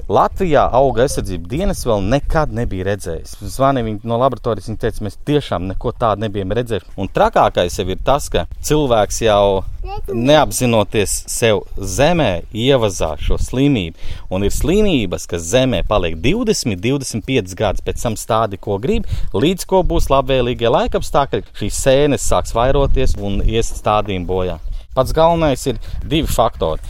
Latvijā 0.04 0.66
auga 0.76 1.06
aizsardzība 1.06 1.48
dienas 1.48 1.80
vēl 1.88 2.02
nekad 2.12 2.52
nebija 2.52 2.90
redzējis. 2.90 3.38
Zvanīja 3.54 3.98
no 4.04 4.18
laboratorijas, 4.20 4.68
viņi 4.68 4.82
teica, 4.82 5.04
mēs 5.06 5.16
tiešām 5.24 5.70
neko 5.70 5.94
tādu 5.96 6.26
nebijām 6.26 6.52
redzējuši. 6.58 6.92
Un 7.00 7.08
trakākais 7.08 7.78
jau 7.80 7.88
ir 7.88 8.02
tas, 8.04 8.28
ka 8.32 8.44
cilvēks 8.68 9.22
jau 9.24 9.64
neapzinoties 10.12 11.14
sev 11.30 11.62
zemē, 11.76 12.44
ievazā 12.52 13.14
šo 13.20 13.38
slimību. 13.40 13.96
Un 14.32 14.44
ir 14.44 14.52
slimības, 14.52 15.26
kas 15.30 15.44
zemē 15.50 15.82
paliek 15.88 16.16
20, 16.20 16.76
25 16.84 17.56
gadus 17.58 17.84
pēc 17.84 18.04
tam 18.04 18.18
stādi, 18.20 18.60
ko 18.60 18.76
grib, 18.82 19.08
līdz 19.32 19.64
ko 19.68 19.82
būs 19.88 20.10
labvēlīgie 20.12 20.68
laikapstākļi. 20.68 21.44
Šīs 21.60 21.80
sēnes 22.14 22.30
sāks 22.30 22.54
vairoties 22.54 23.16
un 23.18 23.42
ies 23.42 23.72
stādījumi 23.74 24.26
bojā. 24.26 24.58
Pats 24.94 25.12
galvenais 25.12 25.66
ir 25.66 25.78
divi 26.04 26.26
faktori. 26.26 26.80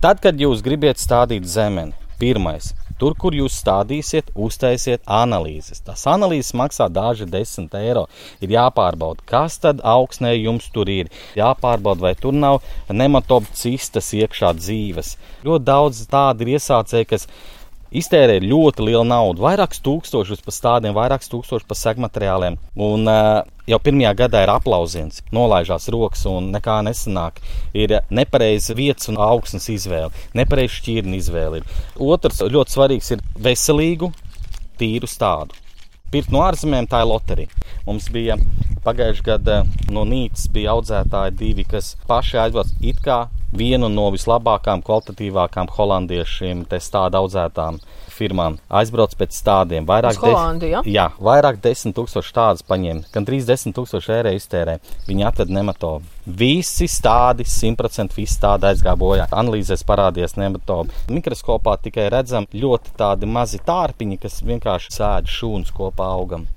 Tad, 0.00 0.20
kad 0.20 0.38
jūs 0.38 0.62
gribat 0.62 0.98
stādīt 0.98 1.44
zemeni, 1.44 1.94
pirmais. 2.20 2.74
Tur, 2.98 3.14
kur 3.14 3.34
jūs 3.34 3.52
stādīsiet, 3.60 4.30
uztaisiet 4.34 5.02
analīzes. 5.04 5.82
Tās 5.84 6.06
analīzes 6.06 6.54
maksā 6.54 6.88
daži 6.88 7.26
desmit 7.26 7.74
eiro. 7.74 8.06
Ir 8.40 8.54
jāpārbauda, 8.54 9.20
kas 9.26 9.58
tad 9.58 9.82
augsnē 9.84 10.32
jums 10.38 10.70
tur 10.72 10.88
ir. 10.88 11.10
Jāpārbauda, 11.36 12.00
vai 12.00 12.14
tur 12.14 12.32
nav 12.32 12.62
nematobu 12.88 13.52
cistas 13.52 14.14
iekšā 14.16 14.54
dzīves. 14.56 15.16
Ļoti 15.44 15.64
daudz 15.66 16.06
tādu 16.08 16.46
ir 16.46 16.54
iesācēji, 16.56 17.10
kas 17.10 17.28
iztērē 17.96 18.38
ļoti 18.44 18.84
lielu 18.86 19.04
naudu, 19.08 19.44
vairākus 19.44 19.80
tūkstošus 19.84 20.42
par 20.44 20.54
stādiem, 20.54 20.94
vairākus 20.96 21.30
tūkstošus 21.32 21.68
par 21.68 21.78
segmateriāliem. 21.80 22.58
Un 22.86 23.08
uh, 23.10 23.40
jau 23.68 23.80
pirmajā 23.82 24.12
gadā 24.20 24.44
ir 24.44 24.52
aplausiens, 24.52 25.22
nolaižās 25.34 25.88
rokas 25.94 26.26
un 26.30 26.50
nekā 26.54 26.78
nesanāk. 26.86 27.40
Ir 27.76 27.98
nepareiza 28.10 28.76
vietas 28.76 29.10
un 29.12 29.20
augsnes 29.22 29.68
izvēle, 29.72 30.12
nepareiza 30.36 30.78
šķirne 30.80 31.20
izvēle. 31.20 31.62
Ir. 31.62 31.84
Otrs 32.12 32.42
ļoti 32.44 32.76
svarīgs 32.76 33.14
ir 33.16 33.24
veselīgu, 33.48 34.12
tīru 34.80 35.08
stādu. 35.10 35.56
Pirkt 36.12 36.30
no 36.30 36.44
ārzemēm 36.46 36.86
tā 36.86 37.00
ir 37.02 37.10
loterija. 37.10 37.64
Mums 37.86 38.06
bija 38.14 38.36
pagājušajā 38.84 39.26
gadā 39.26 39.56
no 39.90 40.04
Nīcas 40.06 40.46
bija 40.54 40.76
audzētāji 40.76 41.34
divi, 41.40 41.64
kas 41.66 41.96
paši 42.06 42.38
aizbrauc 42.44 42.70
it 42.78 43.00
kā 43.02 43.24
vienu 43.54 43.90
no 43.92 44.08
vislabākajām, 44.14 44.82
kvalitatīvākajām 44.86 45.70
holandiešiem, 45.76 46.64
stāda 46.82 47.20
audzētām 47.22 47.78
firmām. 48.16 48.56
Aizbrauc 48.72 49.14
pēc 49.18 49.36
stādiem. 49.36 49.86
Vairāk 49.88 50.20
Holandi, 50.22 50.70
ja? 50.72 50.82
Jā, 50.88 51.06
vairāk 51.20 51.60
desmit 51.64 51.96
tūkstoši 51.98 52.34
tādas 52.36 52.64
paņēma. 52.66 53.06
Gan 53.12 53.28
30 53.28 53.76
tūkstoši 53.76 54.14
eiro 54.16 54.32
iztērē. 54.36 54.78
Viņi 55.08 55.26
atrada 55.28 55.56
nematobu. 55.56 56.08
Visi 56.26 56.88
stādi, 56.90 57.46
100% 57.46 58.16
visi 58.16 58.34
stādi 58.34 58.70
aizgāja 58.70 58.96
bojā. 58.98 59.28
Analīzēs 59.30 59.84
parādījās 59.86 60.38
nematobu. 60.40 60.96
Mikroskopā 61.12 61.76
tikai 61.84 62.08
redzam 62.14 62.48
ļoti 62.56 62.96
tādi 62.98 63.30
mazi 63.30 63.62
tārpiņi, 63.66 64.20
kas 64.24 64.42
vienkārši 64.46 64.98
sēž 64.98 65.40
šūnas 65.40 65.74
kopā 65.76 66.10
augam 66.16 66.48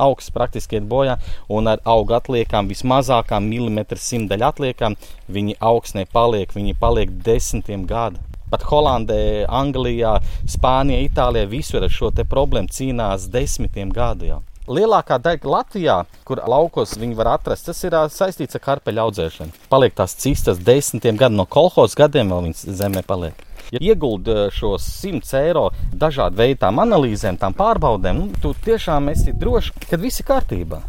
augsts 0.00 0.32
praktiski 0.34 0.80
iet 0.80 0.88
bojā, 0.90 1.18
un 1.48 1.70
ar 1.70 1.82
auga 1.84 2.18
atliekām, 2.20 2.70
vismazākām 2.72 3.46
milimetra 3.50 4.00
simtaļa 4.00 4.52
atliekām, 4.54 4.98
viņi 5.28 5.58
augsnē 5.60 6.06
paliek, 6.12 6.52
viņi 6.56 6.76
paliek 6.80 7.14
desmitiem 7.26 7.86
gadu. 7.90 8.22
Pat 8.50 8.64
Holandē, 8.66 9.46
Anglijā, 9.46 10.16
Spānijā, 10.50 11.04
Itālijā 11.06 11.46
visur 11.46 11.86
ar 11.86 11.92
šo 11.94 12.10
problēmu 12.26 12.72
cīnās 12.74 13.28
desmitiem 13.30 13.92
gadu. 13.94 14.26
Jau. 14.26 14.40
Lielākā 14.70 15.16
daļa 15.22 15.50
Latvijā, 15.50 15.96
kur 16.26 16.42
laukos 16.46 16.96
viņi 16.98 17.16
var 17.18 17.32
atrast, 17.36 17.66
tas 17.66 17.78
ir 17.86 17.96
saistīts 18.14 18.58
ar 18.58 18.62
karpeļu 18.66 19.02
audzēšanu. 19.06 19.54
Paliek 19.72 19.94
tās 19.98 20.14
cistas 20.18 20.60
desmitiem 20.62 21.18
gadu 21.18 21.38
no 21.38 21.46
kolhozes 21.46 21.98
gadiem, 21.98 22.30
vēl 22.30 22.50
viņas 22.50 22.66
zemē 22.78 23.02
paliek. 23.06 23.49
Ja 23.70 23.82
ieguldi 23.92 24.48
šos 24.54 24.86
100 25.00 25.36
eiro 25.44 25.68
dažādu 25.94 26.40
veidu 26.40 26.64
tām 26.64 26.80
analīzēm, 26.82 27.38
tām 27.38 27.54
pārbaudēm, 27.54 28.18
nu, 28.18 28.40
tu 28.42 28.50
tiešām 28.66 29.12
esi 29.12 29.36
drošs, 29.36 29.70
ka 29.86 30.00
viss 30.00 30.22
ir 30.22 30.26
kārtībā. 30.30 30.80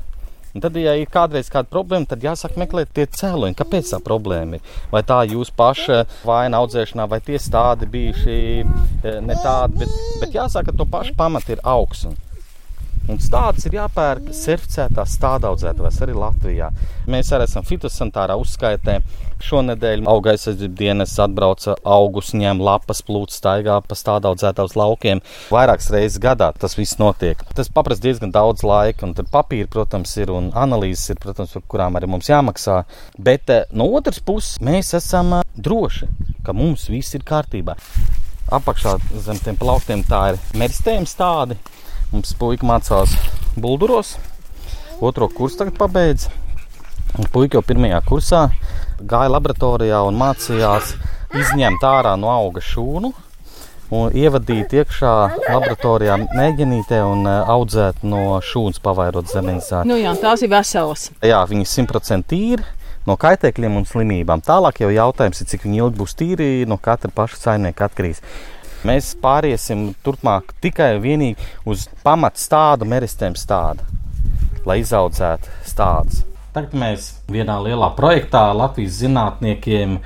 Un 0.51 0.63
tad, 0.63 0.75
ja 0.75 0.97
ir 1.00 1.07
kādreiz 1.07 1.47
kāda 1.51 1.69
problēma, 1.71 2.09
tad 2.11 2.25
jāsāk 2.25 2.57
meklēt 2.59 2.89
tie 2.95 3.05
cēloņi, 3.07 3.55
kāpēc 3.55 3.93
tā 3.93 4.01
problēma 4.03 4.57
ir. 4.57 4.73
Vai 4.91 5.03
tā 5.07 5.21
jūs 5.29 5.53
paša 5.55 6.01
vaina 6.27 6.59
audzēšanā, 6.59 7.05
vai 7.07 7.21
tie 7.23 7.39
stādi 7.39 7.88
bijuši 7.93 8.35
eh, 8.59 9.21
ne 9.23 9.38
tādi, 9.45 9.79
bet, 9.85 9.95
bet 10.23 10.35
jāsaka, 10.35 10.71
ka 10.71 10.81
to 10.81 10.89
pašu 10.91 11.15
pamatu 11.15 11.55
ir 11.55 11.63
augsts. 11.63 12.30
Un 13.10 13.17
stāsts 13.22 13.65
ir 13.65 13.79
jāpērk 13.79 14.29
certificētās 14.36 15.15
stādaudzētājs 15.17 16.00
arī 16.05 16.13
Latvijā. 16.15 16.70
Mēs 17.10 17.31
arī 17.34 17.48
esam 17.48 17.65
fitosanitārā 17.65 18.38
uzskaitē. 18.39 19.00
Šonadēļ 19.41 20.03
auga 20.12 20.36
aizsardzības 20.36 20.77
dienas 20.77 21.15
atbrauca 21.24 21.74
augus, 21.81 22.29
ņem 22.38 22.62
lapas, 22.62 23.01
plūts, 23.08 23.39
staigā 23.41 23.79
pa 23.81 23.98
stādaudzētājus 23.98 24.77
laukiem. 24.77 25.24
Vairākas 25.50 25.89
reizes 25.96 26.22
gadā 26.22 26.51
tas 26.53 26.77
viss 26.77 27.00
notiek. 27.01 27.41
Tas 27.58 27.72
paprasa 27.74 28.05
diezgan 28.05 28.34
daudz 28.36 28.62
laika, 28.67 29.08
un 29.08 29.15
tad 29.17 29.31
papīri, 29.34 29.65
protams, 29.72 30.13
ir 30.22 30.29
un 30.36 30.51
analīzes 30.53 31.15
ir, 31.15 31.22
protams, 31.24 31.58
par 31.58 31.65
kurām 31.74 31.98
arī 31.98 32.12
mums 32.13 32.29
jāmaksā. 32.29 32.84
Bet 33.17 33.50
eh, 33.50 33.65
no 33.74 33.89
otras 33.98 34.22
puses 34.22 34.62
mēs 34.62 34.93
esam 35.01 35.39
eh, 35.39 35.46
droši, 35.58 36.12
ka 36.46 36.53
mums 36.53 36.86
viss 36.93 37.17
ir 37.17 37.25
kārtībā. 37.25 37.79
Apakšā 38.51 38.98
zem 39.25 39.41
tiem 39.41 39.58
plauktiem 39.58 40.05
tā 40.05 40.25
ir 40.34 40.41
meristējuma 40.60 41.10
stādi. 41.10 41.58
Mums 42.12 42.34
puika 42.36 42.68
mācās 42.68 43.13
Bulduros, 43.56 44.18
otro 45.00 45.30
kursu 45.32 45.62
tagad 45.62 45.77
pabeidz. 45.80 46.27
Puika 47.32 47.56
jau 47.58 47.63
pirmajā 47.63 48.01
kursā 48.08 48.41
gāja 49.00 49.32
laboratorijā 49.32 50.01
un 50.08 50.20
mācījās 50.20 50.96
izņemt 51.39 51.84
ārā 51.88 52.18
no 52.20 52.27
auga 52.34 52.63
šūnu 52.63 53.13
un 53.96 54.13
ievadīt 54.15 54.75
iekšā 54.75 55.13
laboratorijā 55.48 56.18
mēģinītē 56.32 57.01
un 57.08 57.25
eh, 57.27 57.39
audzēt 57.56 58.03
no 58.08 58.39
šūnas 58.44 58.80
pavairot 58.84 59.32
zemeņas. 59.32 59.72
Nu 59.88 60.00
jā, 60.00 60.12
tās 60.20 60.44
ir 60.44 60.51
veselas. 60.51 61.10
Jā, 61.24 61.41
viņi 61.48 61.68
ir 61.68 61.74
simtprocentīgi 61.77 62.56
tīri. 62.60 62.70
No 63.08 63.15
kaitēkļiem 63.18 63.80
un 63.80 63.88
slimībām. 63.89 64.44
Tālāk 64.46 64.84
jau 64.84 64.91
jautājums 64.94 65.41
ir, 65.41 65.48
cik 65.50 65.63
ilgi 65.65 65.98
būs 65.98 66.13
tīri 66.20 66.50
no 66.70 66.77
katra 66.77 67.10
paša 67.15 67.39
saimnieka 67.48 67.88
atkarīgs. 67.88 68.22
Mēs 68.88 69.11
pāriesim 69.21 69.91
turpmāk 70.01 70.55
tikai 70.63 70.95
un 70.95 71.03
vienīgi 71.03 71.50
uz 71.69 71.85
pamatu 72.05 72.41
stādu, 72.41 72.88
meristēm 72.89 73.35
stādu, 73.38 73.85
lai 74.65 74.79
izaudzētu 74.81 75.53
stādus. 75.69 76.23
Tagad 76.51 76.73
mēs 76.75 77.11
vienā 77.31 77.59
lielā 77.63 77.91
projektā 77.95 78.50
Latvijas 78.57 78.97
zinātniekiem 79.03 80.00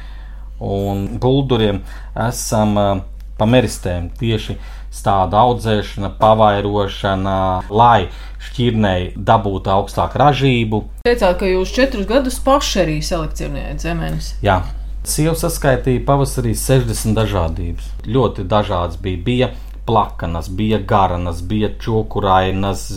un 0.61 1.05
bulduriem 1.23 1.81
esam 2.27 2.75
uh, 2.77 2.91
pa 3.39 3.47
meristēm 3.49 4.11
tieši 4.19 4.57
stāda 4.95 5.41
audzēšana, 5.43 6.13
pavairošana, 6.19 7.37
lai 7.71 8.07
šķirnei 8.45 9.13
dabūtu 9.15 9.71
augstāku 9.73 10.21
ražību. 10.21 10.81
Teicāt, 11.07 11.39
ka 11.41 11.49
jūs 11.49 11.73
četrus 11.75 12.07
gadus 12.09 12.39
paši 12.43 12.81
arī 12.85 12.97
selekcionējat 13.03 13.83
zemenes. 13.83 14.31
Jā, 14.45 14.61
Sieva 15.05 15.35
saskaitīja 15.37 16.01
pavasarī 16.07 16.55
60 16.57 17.13
dažādības. 17.17 17.91
Ļoti 18.09 18.47
dažādas 18.49 18.97
bija. 19.01 19.21
bija 19.25 19.53
plakanas, 19.85 20.49
bija 20.49 20.77
garanas, 20.77 21.41
bija 21.43 21.69
čokurainas, 21.79 22.91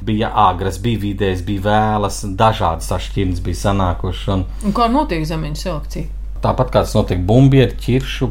bija 0.00 0.30
agras, 0.34 0.78
bija 0.80 0.98
vidējas, 0.98 1.42
bija 1.44 1.64
vēlas, 1.66 2.22
dažādas 2.24 2.88
atšķirības 2.96 3.42
bija 3.44 3.60
sanākušas. 3.66 4.30
Un... 4.34 4.46
Un 4.64 4.76
kā 4.76 4.88
notiek 4.92 5.26
zemeņu 5.28 5.60
selekcija? 5.60 6.08
Tāpat 6.42 6.72
kā 6.72 6.84
tas 6.86 6.94
notiek 6.96 7.20
bumbieri, 7.26 7.76
ķiršu, 7.84 8.30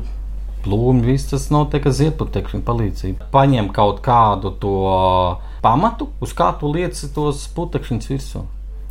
plūmi, 0.65 1.05
viss 1.13 1.29
tas 1.31 1.47
notiek 1.53 1.85
ar 1.85 1.95
ziedputekšņu 1.99 2.63
palīdzību. 2.67 3.29
Paņem 3.33 3.69
kaut 3.75 4.01
kādu 4.05 4.55
to 4.61 4.73
pamatu, 5.63 6.09
uz 6.21 6.33
kā 6.37 6.51
tu 6.59 6.73
lieci 6.73 7.13
tos 7.15 7.45
putekšņus 7.55 8.11
virsū. 8.11 8.43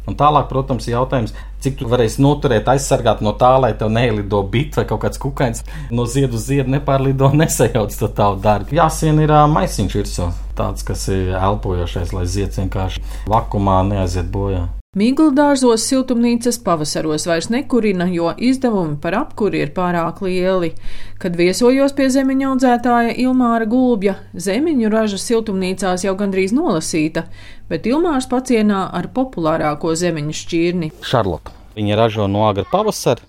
Un 0.09 0.17
tālāk, 0.19 0.49
protams, 0.49 0.87
ir 0.89 0.97
jautājums, 0.97 1.35
cik 1.61 1.77
tu 1.81 1.89
varēsi 1.91 2.23
noturēt, 2.25 2.69
aizsargāt 2.73 3.21
no 3.25 3.35
tā, 3.37 3.53
lai 3.61 3.73
tev 3.79 3.93
neilido 3.93 4.41
bits 4.49 4.81
vai 4.81 4.87
kaut 4.89 5.03
kāds 5.05 5.21
kukainis 5.21 5.63
no 5.93 6.07
ziedu 6.09 6.41
uz 6.41 6.49
ziedu 6.49 6.73
nepārlido, 6.73 7.31
nesajauc 7.43 7.95
to 8.01 8.09
tavu 8.09 8.41
darbu. 8.43 8.77
Jāsien 8.81 9.21
ir 9.23 9.37
maisiņš 9.55 9.97
virsū, 10.01 10.33
tāds, 10.59 10.87
kas 10.87 11.07
ir 11.13 11.35
elpojošais, 11.37 12.17
lai 12.17 12.27
zieds 12.27 12.63
vienkārši 12.63 13.05
vakumā 13.31 13.83
neaiziet 13.93 14.33
bojā. 14.33 14.69
Mīgldārzos 14.99 15.85
siltumnīcas 15.87 16.57
pavasaros 16.67 17.23
vairs 17.31 17.47
nekurina, 17.55 18.09
jo 18.11 18.33
izdevumi 18.43 18.97
par 18.99 19.15
apkuri 19.21 19.61
ir 19.63 19.69
pārāk 19.77 20.19
lieli. 20.27 20.73
Kad 21.23 21.37
viesojos 21.39 21.95
pie 21.95 22.09
zemeņa 22.11 22.49
audzētāja 22.49 23.13
Ilmāra 23.23 23.69
Gulbja, 23.71 24.17
zemeņu 24.35 24.91
raža 24.91 25.21
siltumnīcās 25.23 26.03
jau 26.09 26.17
gandrīz 26.19 26.51
nolasīta, 26.57 27.29
bet 27.71 27.87
Ilmārs 27.87 28.27
pacienā 28.33 28.81
ar 28.91 29.07
populārāko 29.15 29.95
zemeņu 29.95 30.35
šķirni. 30.41 30.91
Šarlota. 31.07 31.55
Viņa 31.79 32.01
ražo 32.03 32.27
no 32.27 32.49
agra 32.49 32.67
pavasara, 32.67 33.23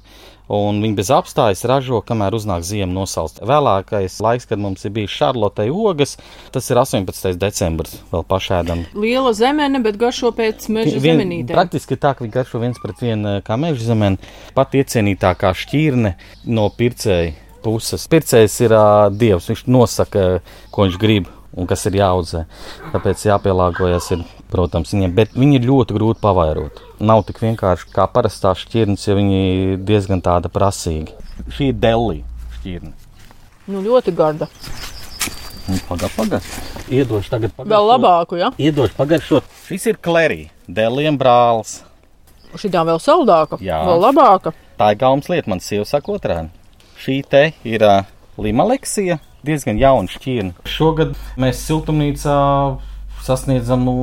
un 0.51 0.81
viņi 0.83 0.97
bez 0.97 1.09
apstājas 1.15 1.63
ražo, 1.69 2.01
kamēr 2.05 2.35
uznāk 2.35 2.65
ziema 2.67 2.91
nosalst. 2.93 3.39
Vēlākais 3.47 4.17
laiks, 4.23 4.47
kad 4.49 4.59
mums 4.61 4.83
ir 4.85 4.93
bijis 4.95 5.13
Šarlotei 5.15 5.69
ogas, 5.71 6.17
tas 6.51 6.67
ir 6.71 6.81
18. 6.81 7.37
decembris, 7.39 7.97
vēl 8.11 8.25
pašēdam. 8.27 8.85
Liela 8.99 9.33
zemene, 9.37 9.81
bet 9.83 9.99
garšo 10.01 10.33
pēc 10.35 10.67
meža 10.73 10.97
Vien- 10.97 11.21
zemenītēm. 11.21 11.55
Praktiski 11.55 11.95
tā, 11.95 12.13
ka 12.15 12.25
viņi 12.25 12.35
garšo 12.35 12.61
viens 12.63 12.81
pret 12.83 12.99
vienu 13.03 13.37
eh, 13.37 13.43
kā 13.45 13.57
meža 13.59 13.91
zemene, 13.91 14.19
pat 14.57 14.75
iecienītākā 14.77 15.53
šķirne 15.63 16.15
no 16.51 16.69
pircēja 16.75 17.33
puses. 17.61 18.07
Pircējs 18.09 18.55
ir 18.65 18.73
uh, 18.73 19.09
dievs, 19.13 19.51
viņš 19.51 19.67
nosaka, 19.69 20.41
ko 20.73 20.87
viņš 20.87 20.97
grib 21.01 21.29
un 21.57 21.67
kas 21.67 21.85
ir 21.89 21.97
jāaudzē. 21.99 22.45
Tāpēc 22.93 23.25
jāpielāgojas, 23.27 24.11
ir, 24.15 24.23
protams, 24.53 24.93
viņiem, 24.95 25.13
bet 25.17 25.33
viņi 25.35 25.59
ir 25.59 25.67
ļoti 25.67 25.97
grūti 25.97 26.23
pavairot. 26.23 26.81
Nav 27.03 27.23
tik 27.27 27.41
vienkārši 27.43 27.91
kā 27.95 28.07
parastā 28.11 28.53
šķirnes, 28.57 29.07
jo 29.07 29.17
viņi 29.19 29.41
diezgan 29.87 30.21
tāda 30.23 30.51
prasīgi. 30.53 31.11
Šī 31.51 31.71
ir 31.73 31.79
Delija 31.81 32.23
šķirne. 32.59 32.93
Nu, 33.71 33.81
ļoti 33.85 34.13
garda. 34.15 34.47
Pagaid, 35.87 36.11
pagaid. 36.17 36.47
Iedošu 36.91 37.29
tagad 37.31 37.51
Vēl 37.53 37.63
pagaršot. 37.63 37.87
labāku, 37.91 38.39
ja? 38.41 38.49
Iedošu 38.59 38.95
pagaršot. 38.97 39.43
Šis 39.67 39.85
ir 39.93 39.99
klerī, 40.03 40.49
Delija 40.67 41.11
brālis. 41.15 41.77
Šī 42.59 42.67
tā 42.73 42.81
vēl 42.83 42.99
saldāka, 42.99 43.59
Jā. 43.63 43.77
vēl 43.87 44.01
labāka. 44.03 44.51
Tā 44.79 44.89
ir 44.91 44.97
galvenā 44.99 45.29
lieta, 45.31 45.47
man 45.53 45.61
sieva 45.63 45.85
saka, 45.87 46.11
otrādi. 46.11 46.49
Šī 46.99 47.21
te 47.23 47.43
ir 47.63 47.85
uh, 47.87 48.01
limaleksija, 48.41 49.19
diezgan 49.45 49.79
jauna 49.81 50.11
šķirne. 50.11 50.53
Šogad 50.69 51.15
mēs 51.41 51.61
siltumnīcā 51.67 52.37
sasniedzam 53.25 53.85
nu, 53.85 53.95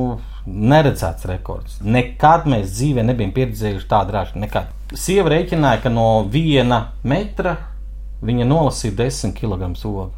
neredzēts 0.45 1.27
rekords. 1.29 1.79
Nekad 1.83 2.47
mēs 2.49 2.71
dzīvē 2.75 3.03
nebijām 3.07 3.33
pieredzējuši 3.35 3.89
tādu 3.89 4.15
ražu. 4.15 4.39
Nekad. 4.41 4.71
Sieva 4.97 5.33
rēķināja, 5.35 5.83
ka 5.83 5.91
no 5.93 6.07
viena 6.31 6.81
metra 7.03 7.55
viņa 8.25 8.47
nolasīja 8.49 8.97
10 9.03 9.35
kg 9.37 9.69
ogu. 9.85 10.09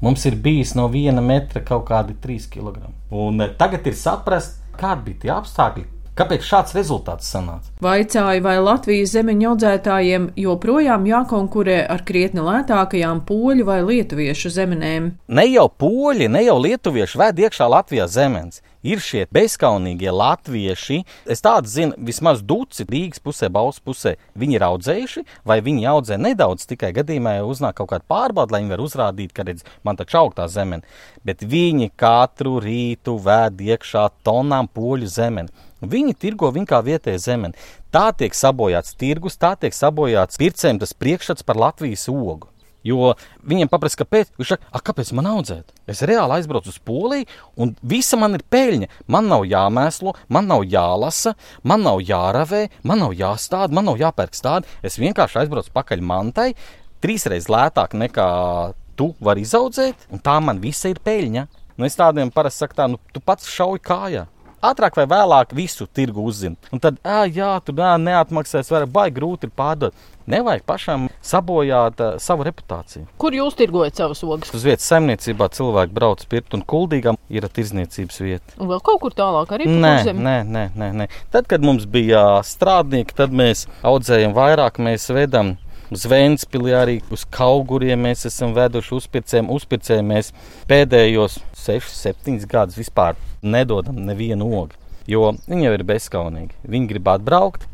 Mums 0.00 0.24
ir 0.24 0.36
bijis 0.40 0.72
no 0.74 0.86
viena 0.88 1.20
metra 1.20 1.60
kaut 1.64 1.86
kādi 1.90 2.16
3 2.22 2.48
kg. 2.52 2.88
Un 3.12 3.44
tagad 3.60 3.86
ir 3.86 3.96
saprast, 3.96 4.62
kādi 4.80 5.10
bija 5.10 5.22
tie 5.24 5.32
apstākļi, 5.34 5.84
kāpēc 6.20 6.44
šāds 6.44 6.76
rezultāts 6.76 7.30
sanāca. 7.32 7.72
Vaicāja, 7.84 8.42
vai 8.44 8.56
Latvijas 8.60 9.14
zemeņu 9.14 9.52
audzētājiem 9.54 10.30
joprojām 10.40 11.06
jākonkurē 11.08 11.82
ar 11.90 12.04
krietni 12.06 12.44
lētākajām 12.44 13.24
poļu 13.28 13.68
vai 13.68 13.80
lietuviešu 13.86 14.52
zemenēm. 14.52 15.14
Ne 15.28 15.46
jau 15.48 15.68
poļi, 15.80 16.28
ne 16.32 16.44
jau 16.44 16.58
lietuvieši 16.60 17.22
ved 17.22 17.46
iekšā 17.46 17.70
Latvijā 17.72 18.08
zemes. 18.10 18.60
Ir 18.80 18.96
šie 19.04 19.26
bezskaunīgie 19.28 20.08
latvieši. 20.08 21.02
Es 21.28 21.44
tādu 21.44 21.68
zinu, 21.68 21.96
vismaz 22.00 22.40
duci 22.40 22.86
Rīgas 22.88 23.20
pusē, 23.20 23.50
Bausas 23.52 23.82
pusē. 23.84 24.14
Viņi 24.40 24.56
ir 24.56 24.64
audzējuši, 24.64 25.24
vai 25.44 25.58
viņi 25.64 25.84
audzē 25.90 26.16
nedaudz 26.16 26.64
tikai 26.70 26.94
gadījumā, 26.96 27.36
ja 27.36 27.44
uznāk 27.44 27.76
kaut 27.76 27.90
kāda 27.92 28.08
pārbauda, 28.08 28.54
lai 28.54 28.62
viņi 28.62 28.72
var 28.72 28.84
uzrādīt, 28.86 29.34
ka 29.36 29.44
redz, 29.44 29.66
man 29.84 30.00
taču 30.00 30.22
augtā 30.22 30.48
zeme. 30.48 30.80
Bet 31.28 31.44
viņi 31.44 31.90
katru 32.00 32.56
rītu 32.64 33.18
ved 33.20 33.60
iekšā 33.68 34.06
tonām 34.24 34.72
poļu 34.72 35.12
zemeni. 35.12 35.52
Viņi 35.80 36.16
tirgo 36.20 36.50
viņu 36.52 36.68
kā 36.68 36.80
vietējā 36.84 37.18
zemē. 37.24 37.52
Tā 37.92 38.10
tiek 38.16 38.36
sabojāts 38.36 38.96
tirgus, 39.00 39.38
tā 39.40 39.54
tiek 39.60 39.74
sabojāts 39.74 40.40
pircējiem 40.40 40.80
tas 40.82 40.96
priekšstats 40.96 41.46
par 41.46 41.60
Latvijas 41.60 42.08
ogu. 42.12 42.50
Jo 42.84 43.14
viņiem 43.44 43.68
paprasta, 43.68 44.04
kāpēc. 44.04 44.30
Viņš 44.38 44.48
saka, 44.54 44.64
"A, 44.72 44.80
kāpēc 44.80 45.12
man 45.12 45.26
audzēt? 45.26 45.64
Es 45.86 46.00
reāli 46.00 46.40
aizbraucu 46.40 46.68
uz 46.68 46.78
Poliju, 46.78 47.26
un 47.56 47.76
visa 47.82 48.16
man 48.16 48.34
ir 48.34 48.42
peļņa. 48.50 48.88
Man 49.06 49.28
nav 49.28 49.42
jāmēslo, 49.44 50.14
man 50.28 50.46
nav 50.46 50.62
jālasa, 50.64 51.34
man 51.62 51.82
nav 51.82 52.00
jāravē, 52.00 52.70
man 52.82 52.98
nav 52.98 53.12
jāstāda, 53.12 53.70
man 53.70 53.84
nav 53.84 53.98
jāpērk 53.98 54.32
stādi. 54.32 54.64
Es 54.82 54.96
vienkārši 54.96 55.40
aizbraucu 55.40 55.70
pakaļ 55.74 56.00
mantai, 56.00 56.54
trīsreiz 57.02 57.48
lētāk 57.48 57.92
nekā 57.92 58.74
tu 58.96 59.14
vari 59.20 59.42
izaudzēt, 59.42 59.94
un 60.10 60.18
tā 60.18 60.42
man 60.42 60.60
visa 60.60 60.88
ir 60.88 60.96
peļņa. 60.96 61.48
Nu, 61.76 61.86
es 61.86 61.96
tādiem 61.96 62.30
parasti 62.30 62.58
saku, 62.58 62.74
tā, 62.74 62.88
nu, 62.90 62.98
tu 63.12 63.20
pats 63.20 63.48
šauj 63.48 63.78
kājā. 63.80 64.26
Ātrāk 64.60 64.96
vai 64.98 65.06
vēlāk 65.08 65.54
visu 65.56 65.86
tirgu 65.88 66.20
uzzina. 66.28 66.58
Un 66.68 66.82
tad, 66.84 66.98
ah, 67.00 67.24
jā, 67.24 67.54
tur 67.64 67.78
nē, 67.78 67.94
neatmaksās, 68.04 68.68
vai 68.68 68.82
baigi 68.84 69.16
grūti 69.16 69.48
ir 69.48 69.54
pārdot. 69.56 69.96
Nevajag 70.30 70.66
pašam 70.68 71.06
sabojāt 71.24 72.02
uh, 72.04 72.18
savu 72.22 72.44
reputāciju. 72.46 73.06
Kur 73.18 73.34
jūs 73.34 73.56
tirgojat 73.58 73.96
savus 73.98 74.20
ogas? 74.26 74.52
Uz 74.54 74.66
vietas 74.68 74.84
saimniecībā 74.92 75.48
cilvēki 75.56 75.96
brauc 75.96 76.26
pirkt, 76.30 76.52
un 76.54 76.62
kuldīgam 76.68 77.16
ir 77.32 77.48
tirzniecības 77.48 78.20
vieta. 78.20 78.58
Un 78.60 78.68
vēl 78.70 78.84
kaut 78.84 79.00
kur 79.02 79.16
tālāk 79.16 79.56
arī 79.56 79.66
Nē, 79.70 79.96
nē, 80.12 80.36
nē, 80.44 80.66
nē, 80.76 80.90
nē. 81.00 81.08
Tad, 81.32 81.48
kad 81.50 81.64
mums 81.64 81.88
bija 81.88 82.42
strādnieki, 82.46 83.16
tad 83.16 83.32
mēs 83.34 83.64
audzējam 83.80 84.36
vairāk, 84.36 84.78
mēs 84.82 85.08
vedam. 85.16 85.56
Vēnspili 85.90 86.70
arī 86.78 87.00
uz 87.10 87.24
Kauguriem 87.34 88.04
mēs 88.06 88.22
esam 88.28 88.52
veduši 88.54 88.94
uzpircējiem. 88.94 89.48
Uzpircējiem 89.50 90.12
mēs 90.12 90.30
pēdējos 90.70 91.40
6, 91.58 91.90
7 91.98 92.46
gadus 92.46 92.78
vispār 92.78 93.18
nedodam 93.42 93.98
nevienu 94.06 94.46
ogu. 94.60 94.78
Jo 95.10 95.32
viņi 95.48 95.66
jau 95.66 95.74
ir 95.74 95.84
bezskaunīgi. 95.88 96.54
Viņi 96.70 96.90
grib 96.92 97.10
atbraukt, 97.10 97.66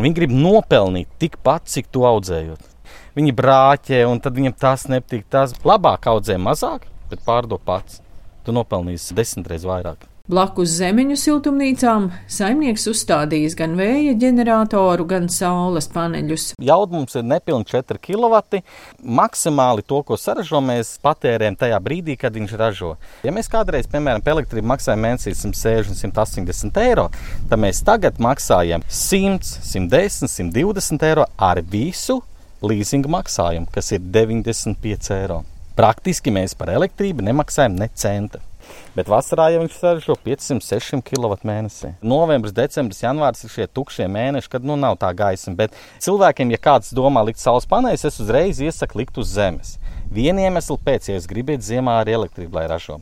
viņi 0.00 0.14
grib 0.18 0.34
nopelnīt 0.34 1.14
tikpat, 1.22 1.70
cik 1.70 1.92
to 1.94 2.02
audzējot. 2.10 2.66
Viņi 3.14 3.38
brāķē, 3.38 4.02
un 4.10 4.18
tad 4.18 4.34
viņam 4.34 4.58
tas 4.58 4.88
nepatīk. 4.90 5.28
Tas 5.30 5.54
labāk 5.62 6.10
audzē 6.10 6.40
mazāk, 6.42 6.90
bet 7.10 7.22
pārdod 7.26 7.62
pats. 7.62 8.02
Tu 8.42 8.54
nopelnīsi 8.56 9.14
desmit 9.14 9.46
reizes 9.46 9.70
vairāk. 9.70 10.09
Blakus 10.30 10.76
zemeņu 10.78 11.16
siltumnīcām 11.18 12.04
saimnieks 12.30 12.84
uzstādījis 12.86 13.56
gan 13.58 13.72
vēja 13.74 14.12
ģeneratoru, 14.20 15.02
gan 15.10 15.24
saules 15.32 15.88
paneļus. 15.90 16.44
Jauda 16.62 16.94
mums 16.94 17.16
ir 17.18 17.24
nepilni 17.26 17.66
4 17.66 17.98
kW. 17.98 18.60
Maksimāli 19.18 19.82
to, 19.82 19.98
ko 20.06 20.14
saražo, 20.20 20.60
mēs 20.62 20.92
patērējam 21.02 21.56
tajā 21.58 21.80
brīdī, 21.82 22.14
kad 22.20 22.36
viņš 22.38 22.54
ražo. 22.60 22.92
Ja 23.26 23.34
mēs 23.34 23.50
kādreiz, 23.50 23.88
piemēram, 23.90 24.22
par 24.22 24.36
elektrību 24.36 24.70
maksājam 24.70 25.02
mēnesī 25.02 25.34
160, 25.34 25.98
180 25.98 26.78
eiro, 26.84 27.08
tad 27.50 27.62
mēs 27.64 27.80
tagad 27.88 28.20
maksājam 28.22 28.84
100, 28.86 29.56
110, 29.66 30.30
120 30.30 31.08
eiro 31.08 31.24
ar 31.42 31.58
visu 31.72 32.20
leasinga 32.62 33.10
maksājumu, 33.16 33.66
kas 33.74 33.90
ir 33.96 34.06
95 34.14 35.10
eiro. 35.16 35.40
Praktiski 35.74 36.30
mēs 36.30 36.54
par 36.54 36.70
elektrību 36.76 37.26
nemaksājam 37.26 37.74
ne 37.82 37.90
centa. 37.98 38.44
Bet 38.96 39.10
vasarā 39.10 39.50
jau 39.54 39.62
viņš 39.62 39.76
saražo 39.76 40.16
500-600 40.24 41.04
kW 41.06 41.38
mēnesī. 41.46 41.92
Novembris, 42.02 42.54
decembris, 42.56 43.02
janvārs 43.04 43.44
ir 43.46 43.54
šie 43.54 43.68
tukšie 43.70 44.08
mēneši, 44.10 44.50
kad 44.52 44.66
nu 44.66 44.78
nav 44.80 44.98
tā 45.02 45.12
gaisma. 45.16 45.54
Bet 45.58 45.76
cilvēkiem, 46.02 46.54
ja 46.54 46.62
kāds 46.62 46.94
domā 46.96 47.22
likt 47.28 47.42
saules 47.42 47.68
paneļus, 47.70 48.08
es 48.10 48.20
uzreiz 48.24 48.62
iesaku 48.64 49.02
likt 49.02 49.20
uz 49.20 49.34
zemes. 49.36 49.76
Viena 50.10 50.42
iemesla 50.48 50.74
pēc, 50.82 51.06
ja 51.06 51.14
jūs 51.14 51.28
gribat 51.30 51.62
ziemā 51.62 52.00
arī 52.00 52.16
elektrību, 52.18 52.56
lai 52.58 52.66
ražo. 52.70 52.98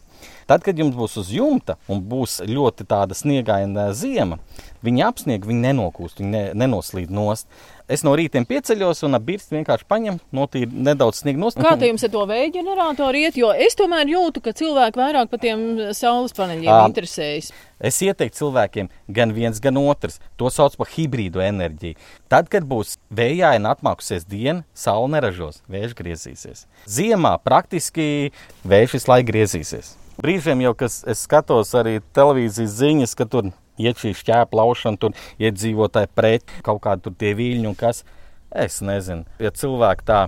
Tad, 0.49 0.61
kad 0.65 0.77
jums 0.81 0.97
būs 0.97 1.15
uz 1.21 1.31
jumta 1.33 1.79
un 1.93 2.03
būs 2.05 2.39
ļoti 2.49 2.85
tāda 2.89 3.17
sniegaina 3.17 3.91
zima, 3.97 4.39
viņi 4.85 5.05
apsnieg, 5.05 5.49
viņi 5.49 5.65
nenokūst, 5.67 6.21
viņi 6.21 6.33
ne, 6.33 6.43
nenoslīd 6.65 7.13
nost. 7.13 7.49
Es 7.89 8.03
no 8.05 8.13
rīta 8.13 8.43
pieceļos 8.45 8.99
un 9.07 9.17
ap 9.17 9.23
birstu 9.25 9.55
vienkārši 9.57 9.87
paņemu, 9.89 10.19
notīru 10.37 10.83
nedaudz 10.89 11.23
sniegu 11.23 11.41
nost. 11.41 11.57
Kā 11.57 11.73
jums 11.81 12.03
ar 12.05 12.11
to 12.13 12.25
vēja 12.29 12.51
ģeneratoru 12.59 13.23
iet? 13.23 13.39
Jo 13.41 13.55
es 13.57 13.79
tomēr 13.79 14.11
jūtu, 14.13 14.43
ka 14.45 14.53
cilvēki 14.53 15.01
vairāk 15.01 15.31
par 15.33 15.41
tiem 15.41 15.63
saules 15.97 16.37
paneļiem 16.37 16.69
Ā. 16.69 16.83
interesējas. 16.91 17.49
Es 17.81 18.01
ieteiktu 18.05 18.43
cilvēkiem 18.43 18.91
gan 19.17 19.33
viens, 19.33 19.61
gan 19.65 19.81
otrs. 19.81 20.19
To 20.37 20.51
sauc 20.53 20.77
par 20.77 20.91
hibrīdu 20.93 21.41
enerģiju. 21.41 21.97
Tad, 22.29 22.51
kad 22.53 22.67
būs 22.69 22.99
vējaina 23.09 23.73
atmākusies 23.73 24.29
diena, 24.29 24.67
saule 24.77 25.09
neražos, 25.15 25.63
vējš 25.73 25.95
griezīsies. 25.97 26.67
Ziemā 26.85 27.39
praktiski 27.41 28.35
vējš 28.69 28.99
visu 28.99 29.13
laiku 29.15 29.31
griezīsies. 29.33 29.95
Brīžiem 30.21 30.61
jau, 30.67 30.75
kas 30.77 31.01
es 31.09 31.25
skatos 31.25 31.73
arī 31.79 32.03
televīzijas 32.13 32.77
ziņas, 32.83 33.17
ka 33.17 33.25
tur 33.31 33.53
iet 33.79 34.03
šī 34.03 34.15
šķēpa 34.19 34.59
laušana, 34.61 35.01
tur 35.01 35.17
iedzīvotāji 35.43 36.13
pret 36.15 36.59
kaut 36.67 36.83
kādu 36.85 37.15
tie 37.15 37.35
viļņi 37.39 37.71
un 37.71 37.79
kas. 37.79 38.05
Es 38.49 38.81
nezinu, 38.81 39.27
ja 39.43 39.53
cilvēki 39.53 40.07
tā 40.09 40.21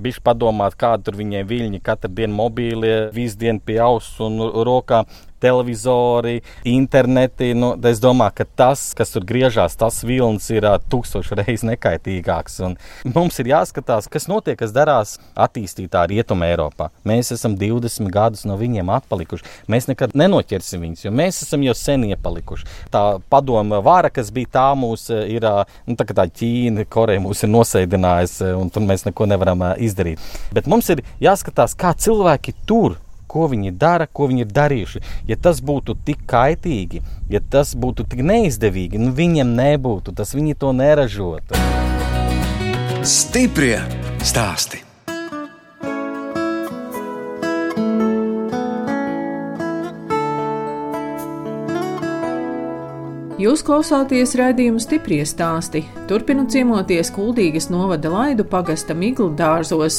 bišķi 0.00 0.22
padomāt, 0.24 0.76
kāda 0.80 1.08
tur 1.08 1.18
viņiem 1.20 1.48
viļņi, 1.48 1.80
katru 1.84 2.12
dienu 2.16 2.36
mobīlie, 2.36 2.94
visu 3.12 3.38
dienu 3.40 3.62
pie 3.64 3.78
auss 3.84 4.20
un 4.24 4.40
rokā 4.66 5.04
televizori, 5.40 6.40
interneti. 6.68 7.52
Nu, 7.56 7.72
es 7.88 8.00
domāju, 8.02 8.38
ka 8.40 8.46
tas, 8.58 8.88
kas 8.96 9.12
tur 9.14 9.26
griežās, 9.28 9.76
tas 9.78 10.02
vilnis 10.06 10.48
ir 10.54 10.66
ā, 10.68 10.76
tūkstoši 10.92 11.38
reizes 11.40 11.66
nekaitīgāks. 11.68 12.58
Un 12.66 12.76
mums 13.14 13.38
ir 13.42 13.52
jāskatās, 13.52 14.10
kas 14.12 14.28
notiek, 14.30 14.58
kas 14.60 14.74
darās 14.76 15.16
attīstītā 15.34 16.06
Rietumē 16.10 16.50
Eiropā. 16.54 16.90
Mēs 17.06 17.32
esam 17.36 17.56
20 17.58 18.10
gadus 18.14 18.46
no 18.48 18.58
viņiem 18.60 18.90
atpalikuši. 18.96 19.46
Mēs 19.72 19.88
nekad 19.90 20.16
nenoķersim 20.18 20.84
viņus, 20.84 21.06
jo 21.06 21.14
mēs 21.14 21.42
esam 21.46 21.64
jau 21.66 21.76
sen 21.76 22.06
iepalikuši. 22.10 22.68
Tā 22.94 23.04
padoma 23.32 23.80
vara, 23.84 24.10
kas 24.12 24.32
bija 24.34 24.52
tā 24.58 24.68
mūs, 24.78 25.08
ā, 25.12 25.24
ir 25.30 25.46
nu, 25.86 25.96
tā, 25.98 26.08
tā 26.16 26.28
Ķīna, 26.36 26.86
Koreja 26.90 27.22
mūs 27.22 27.44
ir 27.44 27.52
nosēdinājusi, 27.52 28.52
un 28.58 28.70
tur 28.72 28.84
mēs 28.86 29.06
neko 29.08 29.28
nevaram 29.30 29.64
izdarīt. 29.82 30.22
Bet 30.54 30.68
mums 30.70 30.90
ir 30.92 31.04
jāskatās, 31.22 31.76
kā 31.78 31.94
cilvēki 31.96 32.56
tur 32.68 32.98
ko 33.26 33.46
viņi 33.52 33.74
dara, 33.76 34.06
ko 34.06 34.30
viņi 34.30 34.46
ir 34.46 34.54
darījuši. 34.58 35.02
Ja 35.28 35.36
tas 35.36 35.60
būtu 35.60 35.98
tik 36.06 36.24
kaitīgi, 36.30 37.02
ja 37.30 37.40
tas 37.40 37.74
būtu 37.76 38.06
tik 38.10 38.24
neizdevīgi, 38.26 39.00
nu 39.02 39.12
viņiem 39.16 39.54
nebūtu, 39.58 40.14
tas 40.16 40.34
viņi 40.36 40.58
to 40.60 40.72
neražotu. 40.76 41.58
Stiprie 43.06 43.78
stāsti. 44.24 44.82
Jūs 53.36 53.60
klausāties 53.60 54.30
raidījuma 54.40 54.80
stiprie 54.80 55.18
stāsti. 55.28 55.82
Turpinot 56.08 56.48
ciemoties 56.54 57.10
Kuldīgas 57.12 57.66
novada 57.68 58.08
laidu 58.08 58.46
pagasta 58.48 58.94
Migla 58.96 59.28
dārzos. 59.36 59.98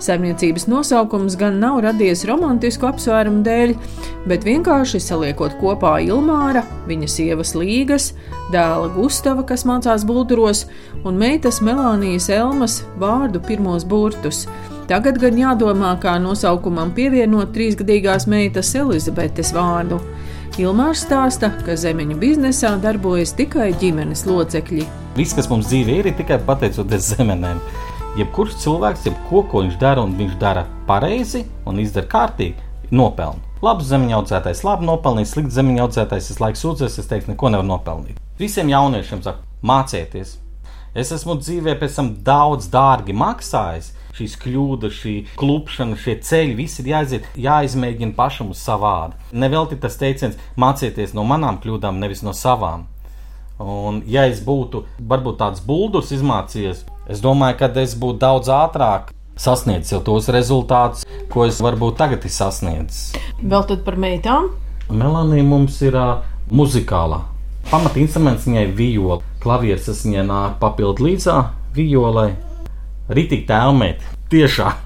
Saimniecības 0.00 0.64
nosaukums 0.72 1.36
gan 1.36 1.58
nav 1.60 1.82
radies 1.84 2.24
romantisku 2.24 2.88
apsvērumu 2.88 3.42
dēļ, 3.44 3.74
bet 4.32 4.46
vienkārši 4.48 5.02
saliekot 5.04 5.58
kopā 5.60 5.98
Ilmāra, 6.06 6.62
viņa 6.88 7.10
sievas 7.12 7.52
Līgas, 7.60 8.14
dēla 8.54 8.88
Gustava, 8.96 9.44
kas 9.44 9.66
mācās 9.68 10.08
bulduros, 10.08 10.64
un 11.04 11.20
meitas 11.20 11.60
Melānijas 11.60 12.30
Elmas 12.32 12.78
vārdu 12.96 13.44
pirmos 13.44 13.84
burtus. 13.84 14.46
Tagad 14.88 15.20
gan 15.20 15.36
jādomā, 15.36 15.92
kā 16.00 16.16
nosaukumam 16.24 16.96
pievienot 16.96 17.52
trīsgadīgās 17.52 18.24
meitas 18.32 18.72
Elizabetes 18.80 19.52
vārdu. 19.52 20.00
Ilmārs 20.56 21.04
stāsta, 21.04 21.50
ka 21.66 21.76
zemeņu 21.78 22.16
biznesā 22.18 22.70
darbojas 22.80 23.34
tikai 23.36 23.68
ģimenes 23.78 24.24
locekļi. 24.26 24.86
Viss, 25.18 25.36
kas 25.36 25.50
mums 25.50 25.68
dzīvē 25.68 25.98
ir, 26.00 26.08
ir 26.08 26.16
tikai 26.18 26.40
pateicoties 26.48 27.12
zemenēm. 27.12 27.60
Jebkurš 28.18 28.56
cilvēks, 28.64 29.04
jebko, 29.10 29.44
ko 29.50 29.62
viņš 29.66 29.76
dara, 29.78 30.02
un 30.08 30.16
viņš 30.18 30.34
dara 30.40 30.64
pareizi 30.88 31.44
un 31.68 31.78
izdara 31.82 32.08
kārtīgi, 32.10 32.56
nopelna. 32.90 33.44
Labs 33.62 33.90
zemeņu 33.90 34.16
audzētājs, 34.22 34.64
labi 34.64 34.88
nopelnījis, 34.88 35.36
slikts 35.36 35.58
zemeņu 35.58 35.84
audzētājs, 35.84 36.32
es 36.32 36.40
laiku 36.42 36.62
sūdzēs, 36.62 36.98
es 37.02 37.10
teiktu, 37.10 37.34
neko 37.34 37.52
nevar 37.52 37.66
nopelnīt. 37.68 38.18
Visiem 38.40 38.72
jauniešiem 38.72 39.22
saka, 39.26 39.44
mācieties! 39.66 40.38
Es 40.98 41.12
esmu 41.14 41.36
dzīvē 41.38 41.76
pēc 41.78 41.98
tam 41.98 42.12
daudz 42.26 42.70
dārgi 42.72 43.14
maksājis. 43.14 43.92
Šīs 44.18 44.34
kļūdas, 44.42 44.94
šī 44.98 45.12
klupšana, 45.38 45.94
šie 46.02 46.16
ceļi, 46.26 46.54
viss 46.58 46.80
ir 46.82 46.88
jāiziet, 46.90 47.26
jāizmēģina 47.38 48.16
pašam 48.16 48.48
uz 48.50 48.58
savādi. 48.58 49.14
Nevelti 49.30 49.78
tas 49.78 49.94
teiciens, 50.00 50.38
mācieties 50.58 51.14
no 51.14 51.22
manām 51.28 51.60
kļūdām, 51.62 52.00
nevis 52.02 52.24
no 52.26 52.34
savām. 52.34 52.88
Un, 53.62 54.00
ja 54.10 54.24
es 54.30 54.40
būtu 54.42 54.84
varbūt 54.98 55.38
tāds 55.38 55.62
buldurs 55.62 56.10
izmācījies, 56.14 56.82
es 57.10 57.22
domāju, 57.22 57.60
ka 57.60 57.70
es 57.82 57.94
būtu 57.98 58.18
daudz 58.22 58.50
ātrāk 58.54 59.12
sasniedzis 59.38 59.94
jau 59.94 60.02
tos 60.06 60.28
rezultātus, 60.34 61.06
ko 61.30 61.46
es 61.46 61.62
varbūt 61.62 61.98
tagad 61.98 62.26
esmu 62.26 62.34
sasniedzis. 62.40 63.00
Vēl 63.38 63.66
tad 63.70 63.86
par 63.86 63.98
meitām? 64.02 64.50
Melānija 64.90 65.46
mums 65.46 65.78
ir 65.86 65.94
uh, 65.98 66.24
muzikālā. 66.50 67.22
Pamatinstruments 67.70 68.46
viņai 68.48 68.66
ir 68.66 68.74
viola. 68.74 69.22
Klavieres 69.42 70.02
viņai 70.06 70.26
nāk 70.26 70.58
papildu 70.62 71.06
līdzā 71.06 71.38
violai. 71.76 72.32
Ritīgi 73.08 73.46
tēlmēt. 73.48 74.04
Tiešām 74.32 74.84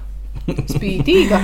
Spītīga. 0.73 1.39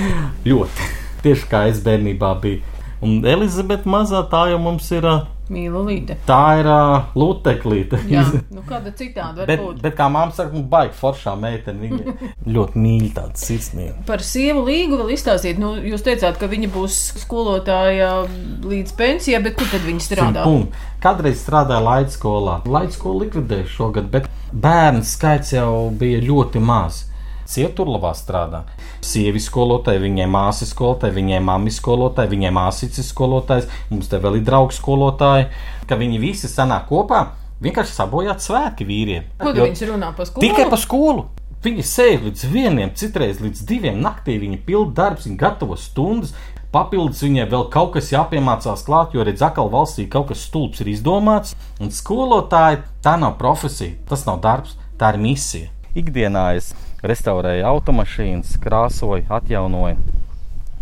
ļoti. 0.48 0.88
Tieši 1.24 1.48
kā 1.50 1.66
es 1.70 1.80
bērnībā 1.84 2.32
biju. 2.40 2.62
Un 3.04 3.20
Elizabete 3.28 3.88
mazā 3.88 4.22
tā 4.32 4.46
jau 4.52 4.60
mums 4.60 4.88
ir. 4.96 5.06
Ā, 5.50 5.54
Mīlulīte. 5.54 6.16
Tā 6.28 6.42
ir 6.60 6.68
uh, 6.70 7.10
luteklīte. 7.18 7.98
Jā, 8.10 8.22
nu 8.56 8.62
kāda 8.66 8.92
citāda 8.96 9.42
var 9.42 9.50
Bet, 9.50 9.62
būt? 9.62 9.80
bet 9.82 9.96
kā 9.98 10.06
māte 10.12 10.38
saka, 10.38 10.54
nu, 10.54 10.62
baigi 10.70 10.94
foršā 10.98 11.34
meitene. 11.40 11.80
Viņa 11.80 12.30
ļoti 12.54 12.82
mīl 12.84 13.08
tādu 13.16 13.40
sirsnību. 13.40 14.04
Par 14.08 14.24
sievu 14.24 14.64
līgu 14.68 15.00
vēl 15.00 15.14
izstāstīt. 15.16 15.60
Nu, 15.60 15.74
jūs 15.82 16.06
teicāt, 16.06 16.38
ka 16.40 16.50
viņa 16.50 16.70
būs 16.74 17.00
skolotāja 17.24 18.12
līdz 18.64 18.96
pensijai, 18.98 19.42
bet 19.44 19.58
kur 19.58 19.70
tad 19.72 19.84
viņa 19.86 20.06
strādā? 20.06 20.46
Pum. 20.46 20.68
Kādreiz 21.02 21.42
strādāja 21.42 21.82
Latvijas 21.82 22.18
skolā. 22.18 22.60
Latvijas 22.66 22.98
skola 23.00 23.24
likvidēja 23.24 23.70
šogad, 23.74 24.10
bet 24.12 24.28
bērnu 24.52 25.06
skaits 25.06 25.54
jau 25.56 25.88
bija 25.96 26.22
ļoti 26.24 26.62
maz. 26.62 27.06
Sieva 27.50 27.72
tur 27.74 27.88
labā 27.90 28.12
strādā. 28.14 28.62
Sievi 29.02 29.40
skolotāji, 29.42 30.04
viņai 30.04 30.28
māsas 30.30 30.70
skolotāji, 30.70 31.16
viņai 31.16 31.40
mammas 31.42 31.80
skolotāji, 31.80 32.30
viņai 32.30 32.52
māsīcis 32.54 33.10
skolotājs, 33.10 33.66
mums 33.90 34.10
te 34.10 34.20
vēl 34.22 34.38
ir 34.38 34.44
draugs 34.46 34.78
skolotāji, 34.78 35.48
ka 35.90 35.98
viņi 35.98 36.20
visi 36.22 36.50
sanāk 36.50 36.86
kopā. 36.92 37.24
Vienkārši 37.60 37.96
sabojāt 37.96 38.44
svētki 38.44 38.86
vīriem. 38.86 39.26
Ko 39.40 39.50
viņš 39.56 39.82
runā 39.90 40.12
par 40.16 40.30
skolu? 40.30 40.46
Tikai 40.46 40.68
par 40.70 40.80
skolu. 40.80 41.26
Viņi 41.60 41.82
sēž 41.84 42.22
līdz 42.28 42.44
vienam, 42.54 42.94
citreiz 42.96 43.42
līdz 43.42 43.66
diviem 43.68 43.98
naktī. 44.00 44.38
Viņi 44.40 44.62
pilda 44.64 44.94
darbus, 45.02 45.26
viņi 45.28 45.40
gatavo 45.42 45.76
stundas. 45.76 46.32
Papildus 46.72 47.24
viņai 47.26 47.48
vēl 47.50 47.66
kaut 47.74 47.96
kas 47.96 48.12
jāpiemācās 48.14 48.86
klāt, 48.86 49.12
jo 49.18 49.26
redz, 49.26 49.42
atkal 49.42 49.68
valstī 49.74 50.06
kaut 50.08 50.30
kas 50.30 50.46
stulbs 50.46 50.80
ir 50.80 50.94
izdomāts. 50.94 51.58
Un 51.82 51.90
skolotāji 51.90 52.80
tā 53.02 53.18
nav 53.18 53.34
profesija, 53.42 53.98
tas 54.08 54.22
nav 54.30 54.38
darbs, 54.46 54.78
tā 54.96 55.10
ir 55.12 55.20
misija. 55.26 55.74
Ikdienā 55.98 56.44
es 56.58 56.70
restaurēju 57.02 57.66
automašīnas, 57.66 58.56
krāsoju, 58.62 59.24
atjaunoju 59.32 59.98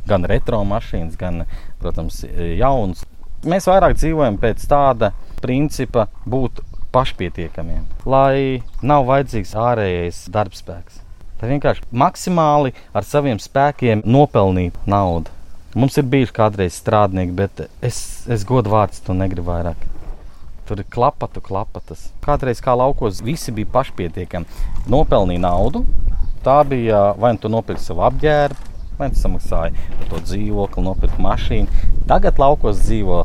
gan 0.09 0.25
retro 0.29 0.63
mašīnas, 0.65 1.17
gan, 1.21 1.45
protams, 1.81 2.23
jaunas. 2.59 3.05
Mēs 3.49 3.69
vairāk 3.71 3.97
dzīvojam 3.99 4.39
pēc 4.43 4.65
tāda 4.69 5.13
principa 5.43 6.09
būt 6.27 6.63
pašpietiekamiem, 6.93 7.85
lai 8.09 8.63
nav 8.83 9.07
vajadzīgs 9.09 9.53
ārējais 9.61 10.23
darbspēks. 10.35 11.03
Tā 11.39 11.47
vienkārši 11.47 11.85
maksimāli 11.95 12.73
ar 12.97 13.07
saviem 13.07 13.39
spēkiem 13.39 14.03
nopelnīt 14.09 14.75
naudu. 14.91 15.31
Mums 15.79 16.01
ir 16.01 16.09
bijuši 16.11 16.35
kādreiz 16.35 16.81
strādnieki, 16.81 17.37
bet 17.37 17.69
es, 17.85 18.01
es 18.27 18.43
godu 18.49 18.73
vārds 18.73 19.05
to 19.05 19.15
negribu 19.15 19.53
vairāk. 19.53 19.85
Tur 20.69 20.83
ir 20.83 20.89
klapatu, 20.93 21.41
klapatas. 21.41 22.11
Kādreiz 22.21 22.59
kā 22.61 22.75
laukos 22.77 23.23
visi 23.25 23.55
bija 23.57 23.71
pašpietiekami. 23.73 24.45
Nopelnīja 24.93 25.41
naudu. 25.47 25.81
Tā 26.45 26.59
bija 26.69 27.15
vai 27.17 27.31
nu 27.33 27.41
tu 27.41 27.49
nopirki 27.49 27.81
savu 27.83 28.05
apģērbu, 28.05 28.75
vai 28.99 29.09
tu 29.15 29.21
samaksāji 29.21 29.87
par 29.95 30.11
to 30.11 30.21
dzīvokli, 30.27 30.85
nopirki 30.85 31.25
mašīnu. 31.25 31.87
Tagad 32.11 32.37
laukos 32.43 32.83
dzīvo 32.85 33.23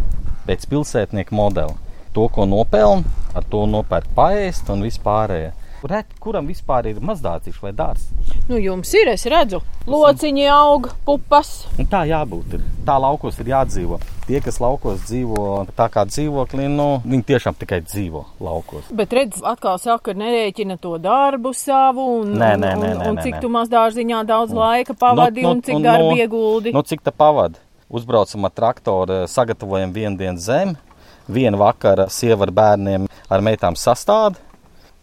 pēc 0.48 0.64
pilsētnieka 0.72 1.36
modela. 1.36 1.76
To, 2.16 2.30
ko 2.32 2.48
nopelna, 2.48 3.04
ar 3.36 3.44
to 3.52 3.66
nopērk 3.68 4.08
paēst 4.16 4.72
un 4.72 4.88
vispārējais. 4.88 5.60
Reti, 5.84 6.16
kuram 6.24 6.48
vispār 6.48 6.88
ir 6.94 7.04
mazdācīši 7.04 7.60
vai 7.60 7.74
dārsts? 7.76 8.38
Nu, 8.48 8.56
jums 8.56 8.94
ir, 8.96 9.10
es 9.12 9.26
redzu, 9.28 9.60
lociņi 9.84 10.46
aug, 10.48 10.94
pupas. 11.04 11.66
Un 11.76 11.90
tā 11.92 12.06
jābūt. 12.08 12.56
Ir. 12.56 12.64
Tā 12.88 12.96
laukos 13.04 13.42
ir 13.44 13.52
jādzīvo. 13.52 14.00
Tie, 14.24 14.40
kas 14.40 14.56
laukos 14.64 15.02
dzīvo 15.04 15.66
tā 15.76 15.90
kā 15.92 16.06
dzīvoklī, 16.08 16.70
nu, 16.72 17.02
viņi 17.04 17.26
tiešām 17.28 17.58
tikai 17.60 17.82
dzīvo 17.84 18.22
laukos. 18.44 18.88
Bet 18.96 19.12
redz, 19.16 19.42
atkal 19.44 19.76
saka, 19.84 20.14
nerēķina 20.16 20.78
to 20.80 20.94
darbu 21.04 21.52
savu, 21.58 22.06
un, 22.22 22.32
Nē, 22.32 22.54
un, 22.56 22.64
nē, 22.64 22.70
nē, 22.72 22.78
un, 22.78 23.02
nē, 23.02 23.10
un 23.12 23.20
nē, 23.20 23.26
cik 23.28 23.42
tu 23.44 23.52
maz 23.52 23.68
dārziņā 23.74 24.22
daudz 24.30 24.56
laika 24.56 24.96
pavadi, 24.96 25.44
Nu, 25.44 25.52
un 25.52 25.60
nu, 25.60 25.68
cik 25.68 25.76
un 25.76 25.84
darba 25.90 26.08
nu, 26.08 26.16
ieguldi. 26.24 26.72
Nu, 26.72 26.86
cik 26.88 27.04
tā 27.04 27.12
pavada? 27.12 27.60
Uzbraucam 27.92 28.48
ar 28.48 28.56
traktoru, 28.56 29.20
sagatavojam 29.28 29.92
vienu 29.92 30.16
dienu 30.18 30.40
zemi, 30.40 30.80
vienu 31.28 31.60
vakaru 31.60 32.08
sieva 32.08 32.48
ar 32.48 32.56
bērniem, 32.56 33.12
ar 33.28 33.44
meitām 33.44 33.76
sastādi. 33.76 34.40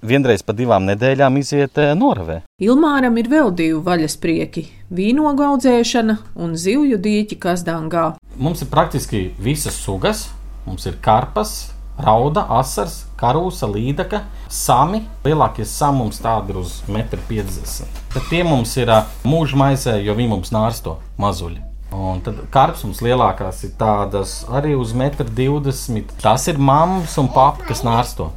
Vienreiz 0.02 0.42
pa 0.42 0.54
divām 0.56 0.86
nedēļām 0.88 1.38
iziet 1.40 1.78
eh, 1.78 1.92
noravē. 1.96 2.40
Ilmāram 2.62 3.16
ir 3.20 3.30
vēl 3.30 3.52
divi 3.56 3.80
vaļas 3.84 4.16
prieki- 4.20 4.66
vīnogu 4.98 5.46
audzēšana 5.46 6.18
un 6.36 6.56
zivju 6.56 6.98
dīķi 6.98 7.38
Kazdangā. 7.38 8.14
Mums 8.36 8.62
ir 8.62 8.68
praktiski 8.68 9.30
visas 9.38 9.74
sugas. 9.74 10.28
Mums 10.66 10.84
ir 10.86 10.98
karpas, 11.00 11.72
rauda, 11.98 12.44
asars, 12.60 13.06
karūsa, 13.20 13.68
līdaka, 13.70 14.22
sami. 14.48 15.02
Lielākie 15.24 15.64
sami 15.64 16.04
mums 16.04 16.20
tādi 16.20 16.52
ir 16.52 16.60
uz 16.60 16.82
1,50 16.88 17.82
m. 17.82 17.88
Tad 18.12 18.28
tie 18.28 18.42
mums 18.44 18.76
ir 18.76 18.92
ā, 18.92 19.04
mūža 19.24 19.56
maizē, 19.56 19.96
jo 20.04 20.14
viņi 20.14 20.28
mums 20.28 20.52
nārsto 20.54 20.98
mazuļi. 21.18 21.62
Un 21.90 22.20
tad 22.22 22.38
karps 22.54 22.84
mums 22.86 23.00
lielākās 23.02 23.64
ir 23.66 23.72
tādas 23.78 24.44
arī 24.46 24.76
uz 24.78 24.92
1,20 24.94 25.96
m. 25.96 26.04
Tas 26.22 26.46
ir 26.48 26.58
mammas 26.58 27.16
un 27.18 27.32
papa, 27.32 27.66
kas 27.66 27.82
nārsto. 27.86 28.30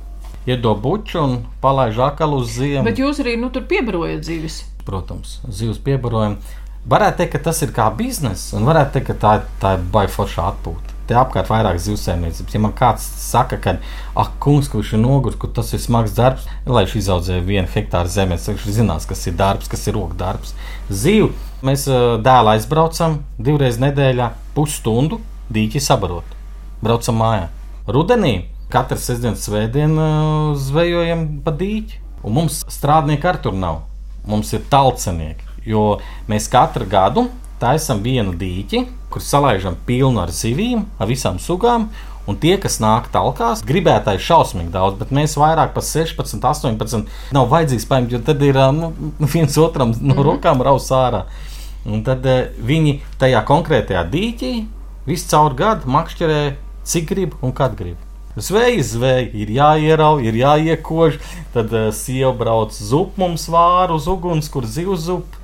Iedod 0.45 0.81
buču 0.83 1.21
un 1.21 1.37
palaiž 1.63 1.99
akalu 2.03 2.41
uz 2.43 2.51
ziemu. 2.57 2.83
Bet 2.83 2.99
jūs 2.99 3.21
arī 3.23 3.37
nu, 3.39 3.49
tur 3.53 3.63
piebarojat 3.69 4.23
zivis. 4.27 4.63
protams, 4.85 5.37
zivs 5.47 5.77
piebarojam. 5.79 6.35
Varētu 6.83 7.21
teikt, 7.21 7.31
ka 7.31 7.39
tas 7.45 7.61
ir 7.63 7.69
kā 7.71 7.85
bizness, 7.95 8.49
un 8.53 8.65
varētu 8.67 8.97
teikt, 8.97 9.07
ka 9.07 9.13
tā, 9.21 9.35
tā 9.61 9.77
ir 9.77 9.85
baigta 9.93 10.17
forša 10.17 10.49
atpūta. 10.51 10.91
Te 11.07 11.15
apkārt 11.15 11.47
vairāk 11.47 11.79
zivsēmniecības. 11.83 12.53
Ja 12.55 12.59
man 12.59 12.73
kāds 12.75 13.03
saka, 13.03 13.57
ka, 13.59 13.77
ah, 14.19 14.29
kungs, 14.43 14.67
kurš 14.71 14.93
ir 14.97 14.99
noguris, 14.99 15.39
ka 15.39 15.47
tas 15.47 15.71
ir 15.75 15.79
smags 15.79 16.11
darbs, 16.15 16.43
lai 16.67 16.83
viņš 16.83 16.95
izaudzē 16.99 17.39
vienu 17.43 17.67
hektāru 17.71 18.11
zemes, 18.11 18.47
viņš 18.47 18.67
zinās, 18.75 19.07
kas 19.07 19.23
ir 19.27 19.35
darbs, 19.39 19.71
kas 19.71 19.87
ir 19.87 19.95
roka 19.95 20.15
darbs. 20.19 20.51
Zivu 20.91 21.31
mēs 21.63 21.87
ā, 21.87 22.19
dēlu 22.23 22.53
aizbraucam 22.57 23.21
divreiz 23.39 23.79
nedēļā, 23.83 24.29
pusstundu 24.55 25.19
dīķi 25.51 25.79
sabarot. 25.83 26.35
Braucam 26.83 27.19
mājā. 27.19 27.47
Rudenī 27.87 28.45
katru 28.73 28.97
sestdienu, 28.99 29.37
svētdienu 29.39 30.01
ā, 30.01 30.09
zvejojam 30.59 31.27
pa 31.45 31.53
dīķi, 31.55 32.01
un 32.25 32.37
mums 32.39 32.63
strādnieki 32.71 33.29
ar 33.29 33.39
tur 33.43 33.55
nav. 33.57 33.83
Mums 34.27 34.53
ir 34.55 34.63
talcenieki, 34.71 35.45
jo 35.67 35.97
mēs 36.31 36.47
katru 36.51 36.87
gadu 36.89 37.27
taisam 37.63 38.01
vienu 38.03 38.33
dīķi, 38.39 38.83
kur 39.13 39.23
salaižam 39.23 39.77
pilnu 39.87 40.21
ar 40.23 40.33
zivīm, 40.33 40.87
ar 40.99 41.09
visām 41.11 41.39
sugām. 41.39 41.91
Un 42.23 42.37
tie, 42.39 42.53
kas 42.55 42.77
nāk 42.79 43.09
talkās, 43.11 43.65
gribētāji 43.67 44.21
šausmīgi 44.23 44.71
daudz, 44.71 44.95
bet 45.01 45.09
mēs 45.11 45.33
vairāk 45.35 45.73
par 45.75 45.83
16, 45.83 46.39
18 46.39 47.09
nav 47.35 47.49
vajadzīgs 47.51 47.87
paņemt, 47.89 48.15
jo 48.15 48.21
tad 48.23 48.45
ir 48.47 48.59
ā, 48.63 48.69
nu, 48.71 48.93
viens 49.33 49.57
otram 49.59 49.91
no 49.99 50.23
rokām 50.23 50.63
raus 50.63 50.87
ārā. 50.95 51.25
Un 51.83 52.05
tad 52.07 52.23
eh, 52.31 52.45
viņi 52.63 53.01
tajā 53.19 53.43
konkrētajā 53.47 54.05
dīķī 54.13 54.53
visu 55.09 55.29
caur 55.33 55.59
gadu 55.59 55.91
makšķerē, 55.91 56.41
cik 56.87 57.11
grib 57.11 57.35
un 57.43 57.51
kad 57.55 57.75
grib. 57.75 57.99
Zveja, 58.35 58.81
zveja, 58.83 59.27
ir 59.37 59.51
jāierauj, 59.53 60.23
ir 60.25 60.37
jāiekož. 60.39 61.19
Tad 61.53 61.73
uh, 61.73 61.89
sieva 61.93 62.31
brauc 62.37 62.73
zupu 62.73 63.21
mums 63.21 63.45
vāru 63.51 63.99
uz 63.99 64.07
uguns, 64.09 64.49
kur 64.49 64.65
zivs 64.65 65.05
zup. 65.05 65.35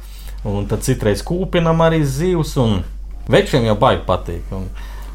Un 0.48 0.66
tad 0.70 0.82
citreiz 0.88 1.22
kūpinam 1.26 1.84
arī 1.86 2.02
zivs. 2.08 2.56
Un 2.58 2.82
večiem 3.30 3.68
jau 3.70 3.76
baigi 3.80 4.06
patīk. 4.08 4.56
Un, 4.56 4.70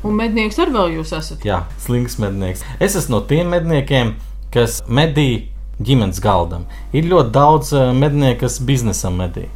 Un 0.04 0.12
mednieks 0.18 0.58
arī 0.60 0.74
vēl 0.76 0.94
jūs 0.98 1.14
esat. 1.16 1.44
jā, 1.48 1.62
slings 1.80 2.18
mednieks. 2.20 2.60
Es 2.78 2.94
esmu 2.94 3.16
no 3.16 3.20
tiem 3.24 3.48
medniekiem, 3.48 4.10
kas 4.52 4.82
medī 4.84 5.48
ģimenes 5.80 6.20
galdam. 6.20 6.66
Ir 6.92 7.08
ļoti 7.08 7.32
daudz 7.32 7.72
uh, 7.72 7.88
mednieku, 7.96 8.42
kas 8.44 8.60
biznesam 8.60 9.16
medī. 9.18 9.48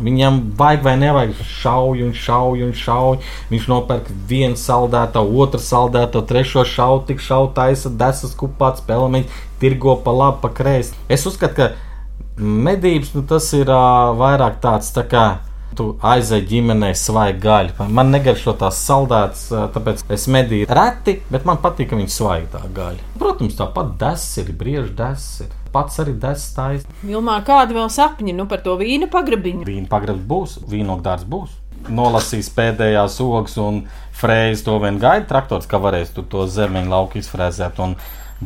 Viņam 0.00 0.38
vajag 0.56 0.84
vai 0.86 0.94
nevajag 0.96 1.40
šauj 1.44 2.02
un 2.06 2.12
šauj 2.16 2.64
un 2.64 2.72
šauj. 2.76 3.18
Viņš 3.52 3.68
nopērk 3.68 4.08
vienu 4.28 4.56
saldēto, 4.56 5.20
otru 5.44 5.60
saldēto, 5.60 6.24
trešo 6.28 6.64
šauju, 6.64 7.04
tik 7.10 7.20
šauju, 7.20 7.52
taisa 7.56 7.92
desas 7.92 8.32
kupā, 8.38 8.72
spēlē, 8.80 9.24
tirgo 9.60 9.98
pa 10.04 10.14
labi, 10.16 10.40
pa 10.42 10.52
kreisi. 10.56 10.96
Es 11.12 11.26
uzskatu, 11.28 11.54
ka 11.58 12.40
medības 12.40 13.12
nu, 13.16 13.24
tas 13.28 13.52
ir 13.58 13.68
uh, 13.68 14.12
vairāk 14.18 14.60
tāds 14.64 14.92
tā 14.96 15.06
kā. 15.08 15.26
Tu 15.72 15.86
aizej 16.04 16.42
ģimenē 16.50 16.90
svaigi 17.00 17.38
gaļu. 17.40 17.86
Man 17.96 18.10
negaršo 18.12 18.52
tās 18.60 18.80
saldētas, 18.84 19.46
tāpēc 19.72 20.02
es 20.12 20.26
medīju 20.28 20.68
reti, 20.68 21.14
bet 21.32 21.48
man 21.48 21.62
patīk, 21.64 21.88
ka 21.88 21.96
viņi 21.96 22.12
svaigi 22.12 22.50
tā 22.52 22.60
gaļa. 22.76 23.08
Protams, 23.16 23.56
tāpat 23.56 23.96
desa 24.02 24.44
ir, 24.44 24.52
brieža 24.52 24.92
desa 24.98 25.46
ir. 25.46 25.61
Pats 25.72 26.00
arī 26.02 26.12
desa 26.20 26.50
taisa. 26.56 26.96
Vilmā, 27.00 27.38
kādi 27.46 27.76
vēl 27.76 27.88
sapņi 27.92 28.34
nu, 28.36 28.46
par 28.50 28.60
to 28.64 28.76
vīna 28.80 29.08
pagrabiņu? 29.12 29.64
Vīna 29.68 29.88
pagrabs 29.88 30.24
būs, 30.28 30.56
vīnogdārs 30.68 31.24
būs. 31.28 31.54
Nolasīs 31.88 32.50
pēdējās 32.54 33.16
ogas 33.24 33.56
un 33.58 33.80
frēzes 34.14 34.66
to 34.66 34.76
vien 34.82 35.00
gaida 35.02 35.26
traktors, 35.30 35.66
ka 35.66 35.80
varēs 35.82 36.12
tur 36.14 36.28
to 36.30 36.44
zemeņu 36.46 36.92
lauku 36.92 37.18
izfrēzēt. 37.22 37.80
Un 37.82 37.96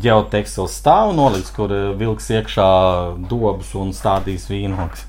ģeotekstils 0.03 0.79
stāv 0.79 1.13
nolicis, 1.17 1.51
kur 1.57 1.75
eh, 1.75 1.91
vilks 1.99 2.31
iekšā 2.39 2.71
dobus 3.29 3.75
un 3.77 3.93
stādīs 3.97 4.47
vīnogas. 4.53 5.05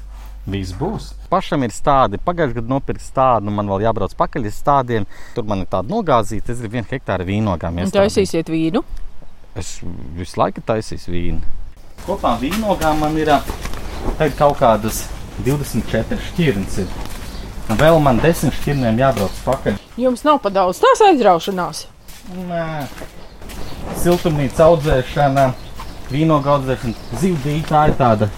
Viss 0.47 0.71
būs. 0.79 1.11
Pašam 1.27 1.65
ir 1.67 1.73
stādi. 1.75 2.21
Pagājušajā 2.23 2.61
gadā 2.61 2.71
nopirkt 2.71 3.03
stādu, 3.03 3.49
nu 3.49 3.55
man 3.57 3.67
vēl 3.67 3.83
jābrauc 3.83 4.13
pakaļ 4.15 4.47
uz 4.47 4.55
stādiem. 4.55 5.07
Tur 5.35 5.43
man 5.47 5.65
ir 5.65 5.67
tāda 5.71 5.91
nogāzīta, 5.91 6.55
es 6.55 6.61
gribu 6.63 6.79
vienu 6.79 6.87
hektāru 6.93 7.27
vīnogām. 7.27 7.81
Iestādīt. 7.83 7.97
taisīsiet 7.99 8.51
vīnu. 8.53 8.83
Es 9.59 9.73
visu 10.15 10.39
laiku 10.39 10.63
taisīju 10.63 11.11
vīnu. 11.11 11.55
Kopā 12.05 12.37
vīnogām 12.41 13.01
man 13.03 13.17
ir 13.19 13.33
tagad 14.17 14.37
kaut 14.39 14.59
kādas 14.61 15.05
24 15.45 16.19
šķirnes. 16.29 16.79
Ir. 16.83 16.87
Un 17.67 17.79
vēl 17.79 17.99
man 17.99 18.21
10 18.23 18.53
šķirnēm 18.61 18.99
jābrauc 19.01 19.41
pakaļ. 19.45 19.79
Jums 19.99 20.23
nav 20.27 20.39
pa 20.43 20.51
daudz 20.53 20.79
tās 20.83 21.01
aizraušanās. 21.09 21.85
Nē, 22.47 22.63
siltumnīca 24.03 24.67
audzēšana, 24.69 25.47
vīnogu 26.11 26.53
audzēšana, 26.53 27.17
zivdīte 27.21 27.67
tā 27.71 27.87
ir 27.89 27.97
tāda 27.99 28.29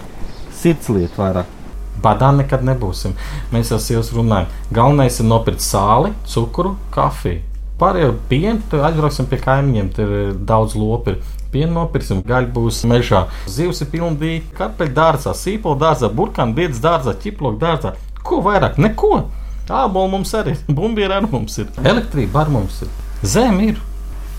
sirdslieta 0.60 1.20
vairāk. 1.20 1.56
Badā 2.00 2.30
nekad 2.32 2.64
nebūsim. 2.64 3.12
Mēs 3.52 3.70
jau 3.74 3.78
sievas 3.82 4.10
runājam. 4.16 4.48
Galvenais 4.72 5.20
ir 5.20 5.28
nopirkt 5.28 5.60
sāli, 5.60 6.14
cukuru, 6.32 6.76
kafiju. 6.94 7.42
Pārējo 7.80 8.14
pienu, 8.28 8.60
tad 8.68 8.84
aizbrauksim 8.90 9.28
pie 9.30 9.38
kaimiņiem. 9.40 9.92
Tur 9.96 10.10
ir 10.18 10.32
daudz 10.48 10.76
lopu. 10.76 11.16
Pienu 11.50 11.72
nopirksim, 11.74 12.20
gaļa 12.22 12.52
būs 12.54 12.84
mežā. 12.86 13.24
Zivs 13.50 13.80
ir 13.82 13.88
pilna 13.90 14.14
dīķa, 14.20 14.52
karpeļu 14.58 14.94
dārzā, 14.94 15.32
sīpola 15.34 15.80
dārzā, 15.80 16.10
burkānu 16.14 16.54
biedras 16.54 16.78
dārzā, 16.84 17.16
ķiploku 17.24 17.58
dārzā. 17.58 17.96
Ko 18.22 18.38
vairāk? 18.44 18.78
Neko. 18.78 19.24
Ābolu 19.70 20.10
mums 20.16 20.32
arī 20.34 20.52
ir, 20.56 20.62
bumbieri 20.66 21.14
arī 21.14 21.30
mums 21.30 21.58
ir. 21.62 21.70
Elektrība 21.86 22.44
arī 22.44 22.56
mums 22.58 22.82
ir. 22.84 22.90
Zeme 23.22 23.70
ir, 23.70 23.80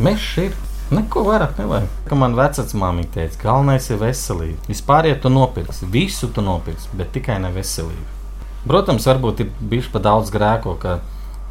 mežs 0.03 0.31
ir. 0.43 0.55
Neko 0.91 1.23
vairāk 1.23 1.55
nevajag. 1.55 1.87
Kā 2.09 2.17
man 2.19 2.33
vecmāmiņa 2.35 3.13
teica, 3.13 3.37
galvenais 3.45 3.85
ir 3.87 4.01
veselība. 4.01 4.59
Vispār, 4.67 5.07
ja 5.07 5.15
tu 5.15 5.31
nopirksi, 5.31 5.87
visu 5.87 6.27
tu 6.35 6.43
nopirksi, 6.43 6.89
bet 6.99 7.13
tikai 7.15 7.37
ne 7.39 7.51
veselību. 7.55 8.19
Protams, 8.67 9.07
varbūt 9.07 9.45
ir 9.45 9.53
bijis 9.71 9.87
pa 9.93 10.01
daudz 10.03 10.33
grēko, 10.35 10.75
ka 10.81 10.97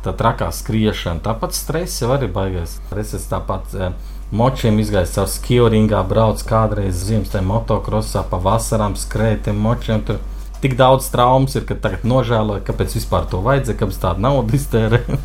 tā 0.05 0.15
trakā 0.17 0.51
skriešana, 0.55 1.23
tāpat 1.25 1.57
stress 1.57 2.03
jau 2.03 2.11
arī 2.15 2.31
baigās. 2.33 2.79
Es 2.97 3.15
esmu 3.17 3.31
tāpat 3.35 3.75
eh, 3.77 3.95
močiem 4.33 4.79
izgājis 4.83 5.17
caur 5.17 5.31
skioringā, 5.31 6.03
brauc 6.09 6.43
kādreiz 6.47 7.05
ziemas 7.09 7.33
tajā 7.33 7.45
motokrosā, 7.47 8.25
pa 8.31 8.41
vasarām 8.43 8.97
skrējot 8.99 9.53
močiem. 9.57 10.05
Tur 10.07 10.23
tik 10.63 10.79
daudz 10.81 11.11
traumas 11.13 11.57
ir, 11.59 11.67
ka 11.69 11.77
tagad 11.77 12.07
nožēloju, 12.09 12.65
kāpēc 12.69 12.97
vispār 13.01 13.29
to 13.31 13.43
vajadzēja, 13.45 13.81
kāpēc 13.83 14.01
tādu 14.07 14.27
naudu 14.29 14.59
iztērēt. 14.61 15.13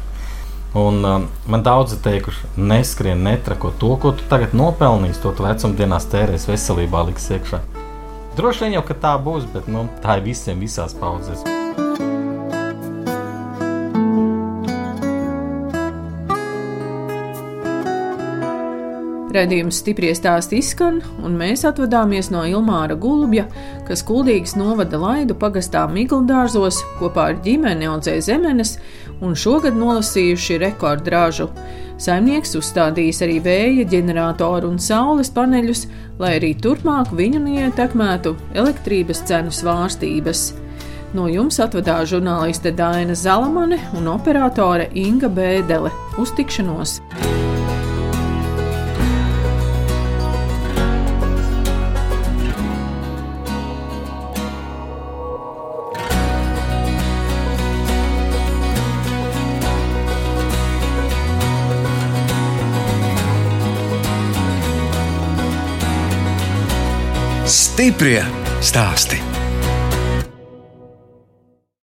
Un 0.75 1.05
um, 1.07 1.27
man 1.47 1.61
daudz 1.63 1.93
ir 1.95 2.01
teikuši, 2.03 2.49
neskrien, 2.59 3.21
netrako 3.23 3.71
to, 3.79 3.93
ko 3.95 4.11
tu 4.11 4.27
tagad 4.27 4.51
nopelnīsi, 4.57 5.21
to 5.23 5.31
vecumdienās 5.39 6.09
tērēs 6.11 6.49
veselībā 6.51 7.05
liks 7.07 7.31
iekšā. 7.31 7.63
Droši 8.35 8.65
vien 8.65 8.75
jau, 8.81 8.83
tā 8.99 9.15
būs, 9.15 9.47
bet 9.55 9.71
nu, 9.71 9.87
tā 10.03 10.19
ir 10.19 10.27
visiem 10.27 10.59
visās 10.59 10.97
paudzēs. 10.99 11.54
Radījums 19.35 19.81
stipri 19.81 20.13
stāsti 20.15 20.61
izskan, 20.61 21.01
un 21.25 21.33
mēs 21.35 21.65
atvadāmies 21.67 22.29
no 22.31 22.45
Ilmāra 22.47 22.95
Gulbja, 22.95 23.43
kas 23.87 24.03
Kuldīgas 24.07 24.53
novada 24.55 24.95
laidu 25.01 25.35
pagastā 25.35 25.81
Migldārzos 25.91 26.77
kopā 27.01 27.31
ar 27.33 27.41
ģimeni 27.43 27.89
audzē 27.91 28.15
zemenes 28.23 28.77
un 29.19 29.35
šogad 29.35 29.75
nolasījuši 29.75 30.59
rekorddražu. 30.63 31.49
Saimnieks 31.99 32.55
uzstādījis 32.59 33.21
arī 33.27 33.37
vēja 33.43 33.87
ģeneratoru 33.91 34.71
un 34.71 34.79
saules 34.79 35.31
paneļus, 35.35 35.85
lai 36.19 36.37
arī 36.39 36.53
turpmāk 36.55 37.11
viņu 37.15 37.41
neietekmētu 37.43 38.35
elektrības 38.55 39.25
cenu 39.27 39.51
svārstības. 39.51 40.45
No 41.15 41.27
jums 41.31 41.59
atvadās 41.63 42.07
žurnāliste 42.11 42.71
Dāna 42.75 43.15
Zalamane 43.15 43.81
un 43.95 44.07
operātore 44.11 44.87
Inga 44.95 45.31
Bēdele. 45.31 45.91
Uz 46.19 46.31
tikšanos! 46.39 47.01
Stiprie 67.75 68.23
stāsti. 68.63 69.34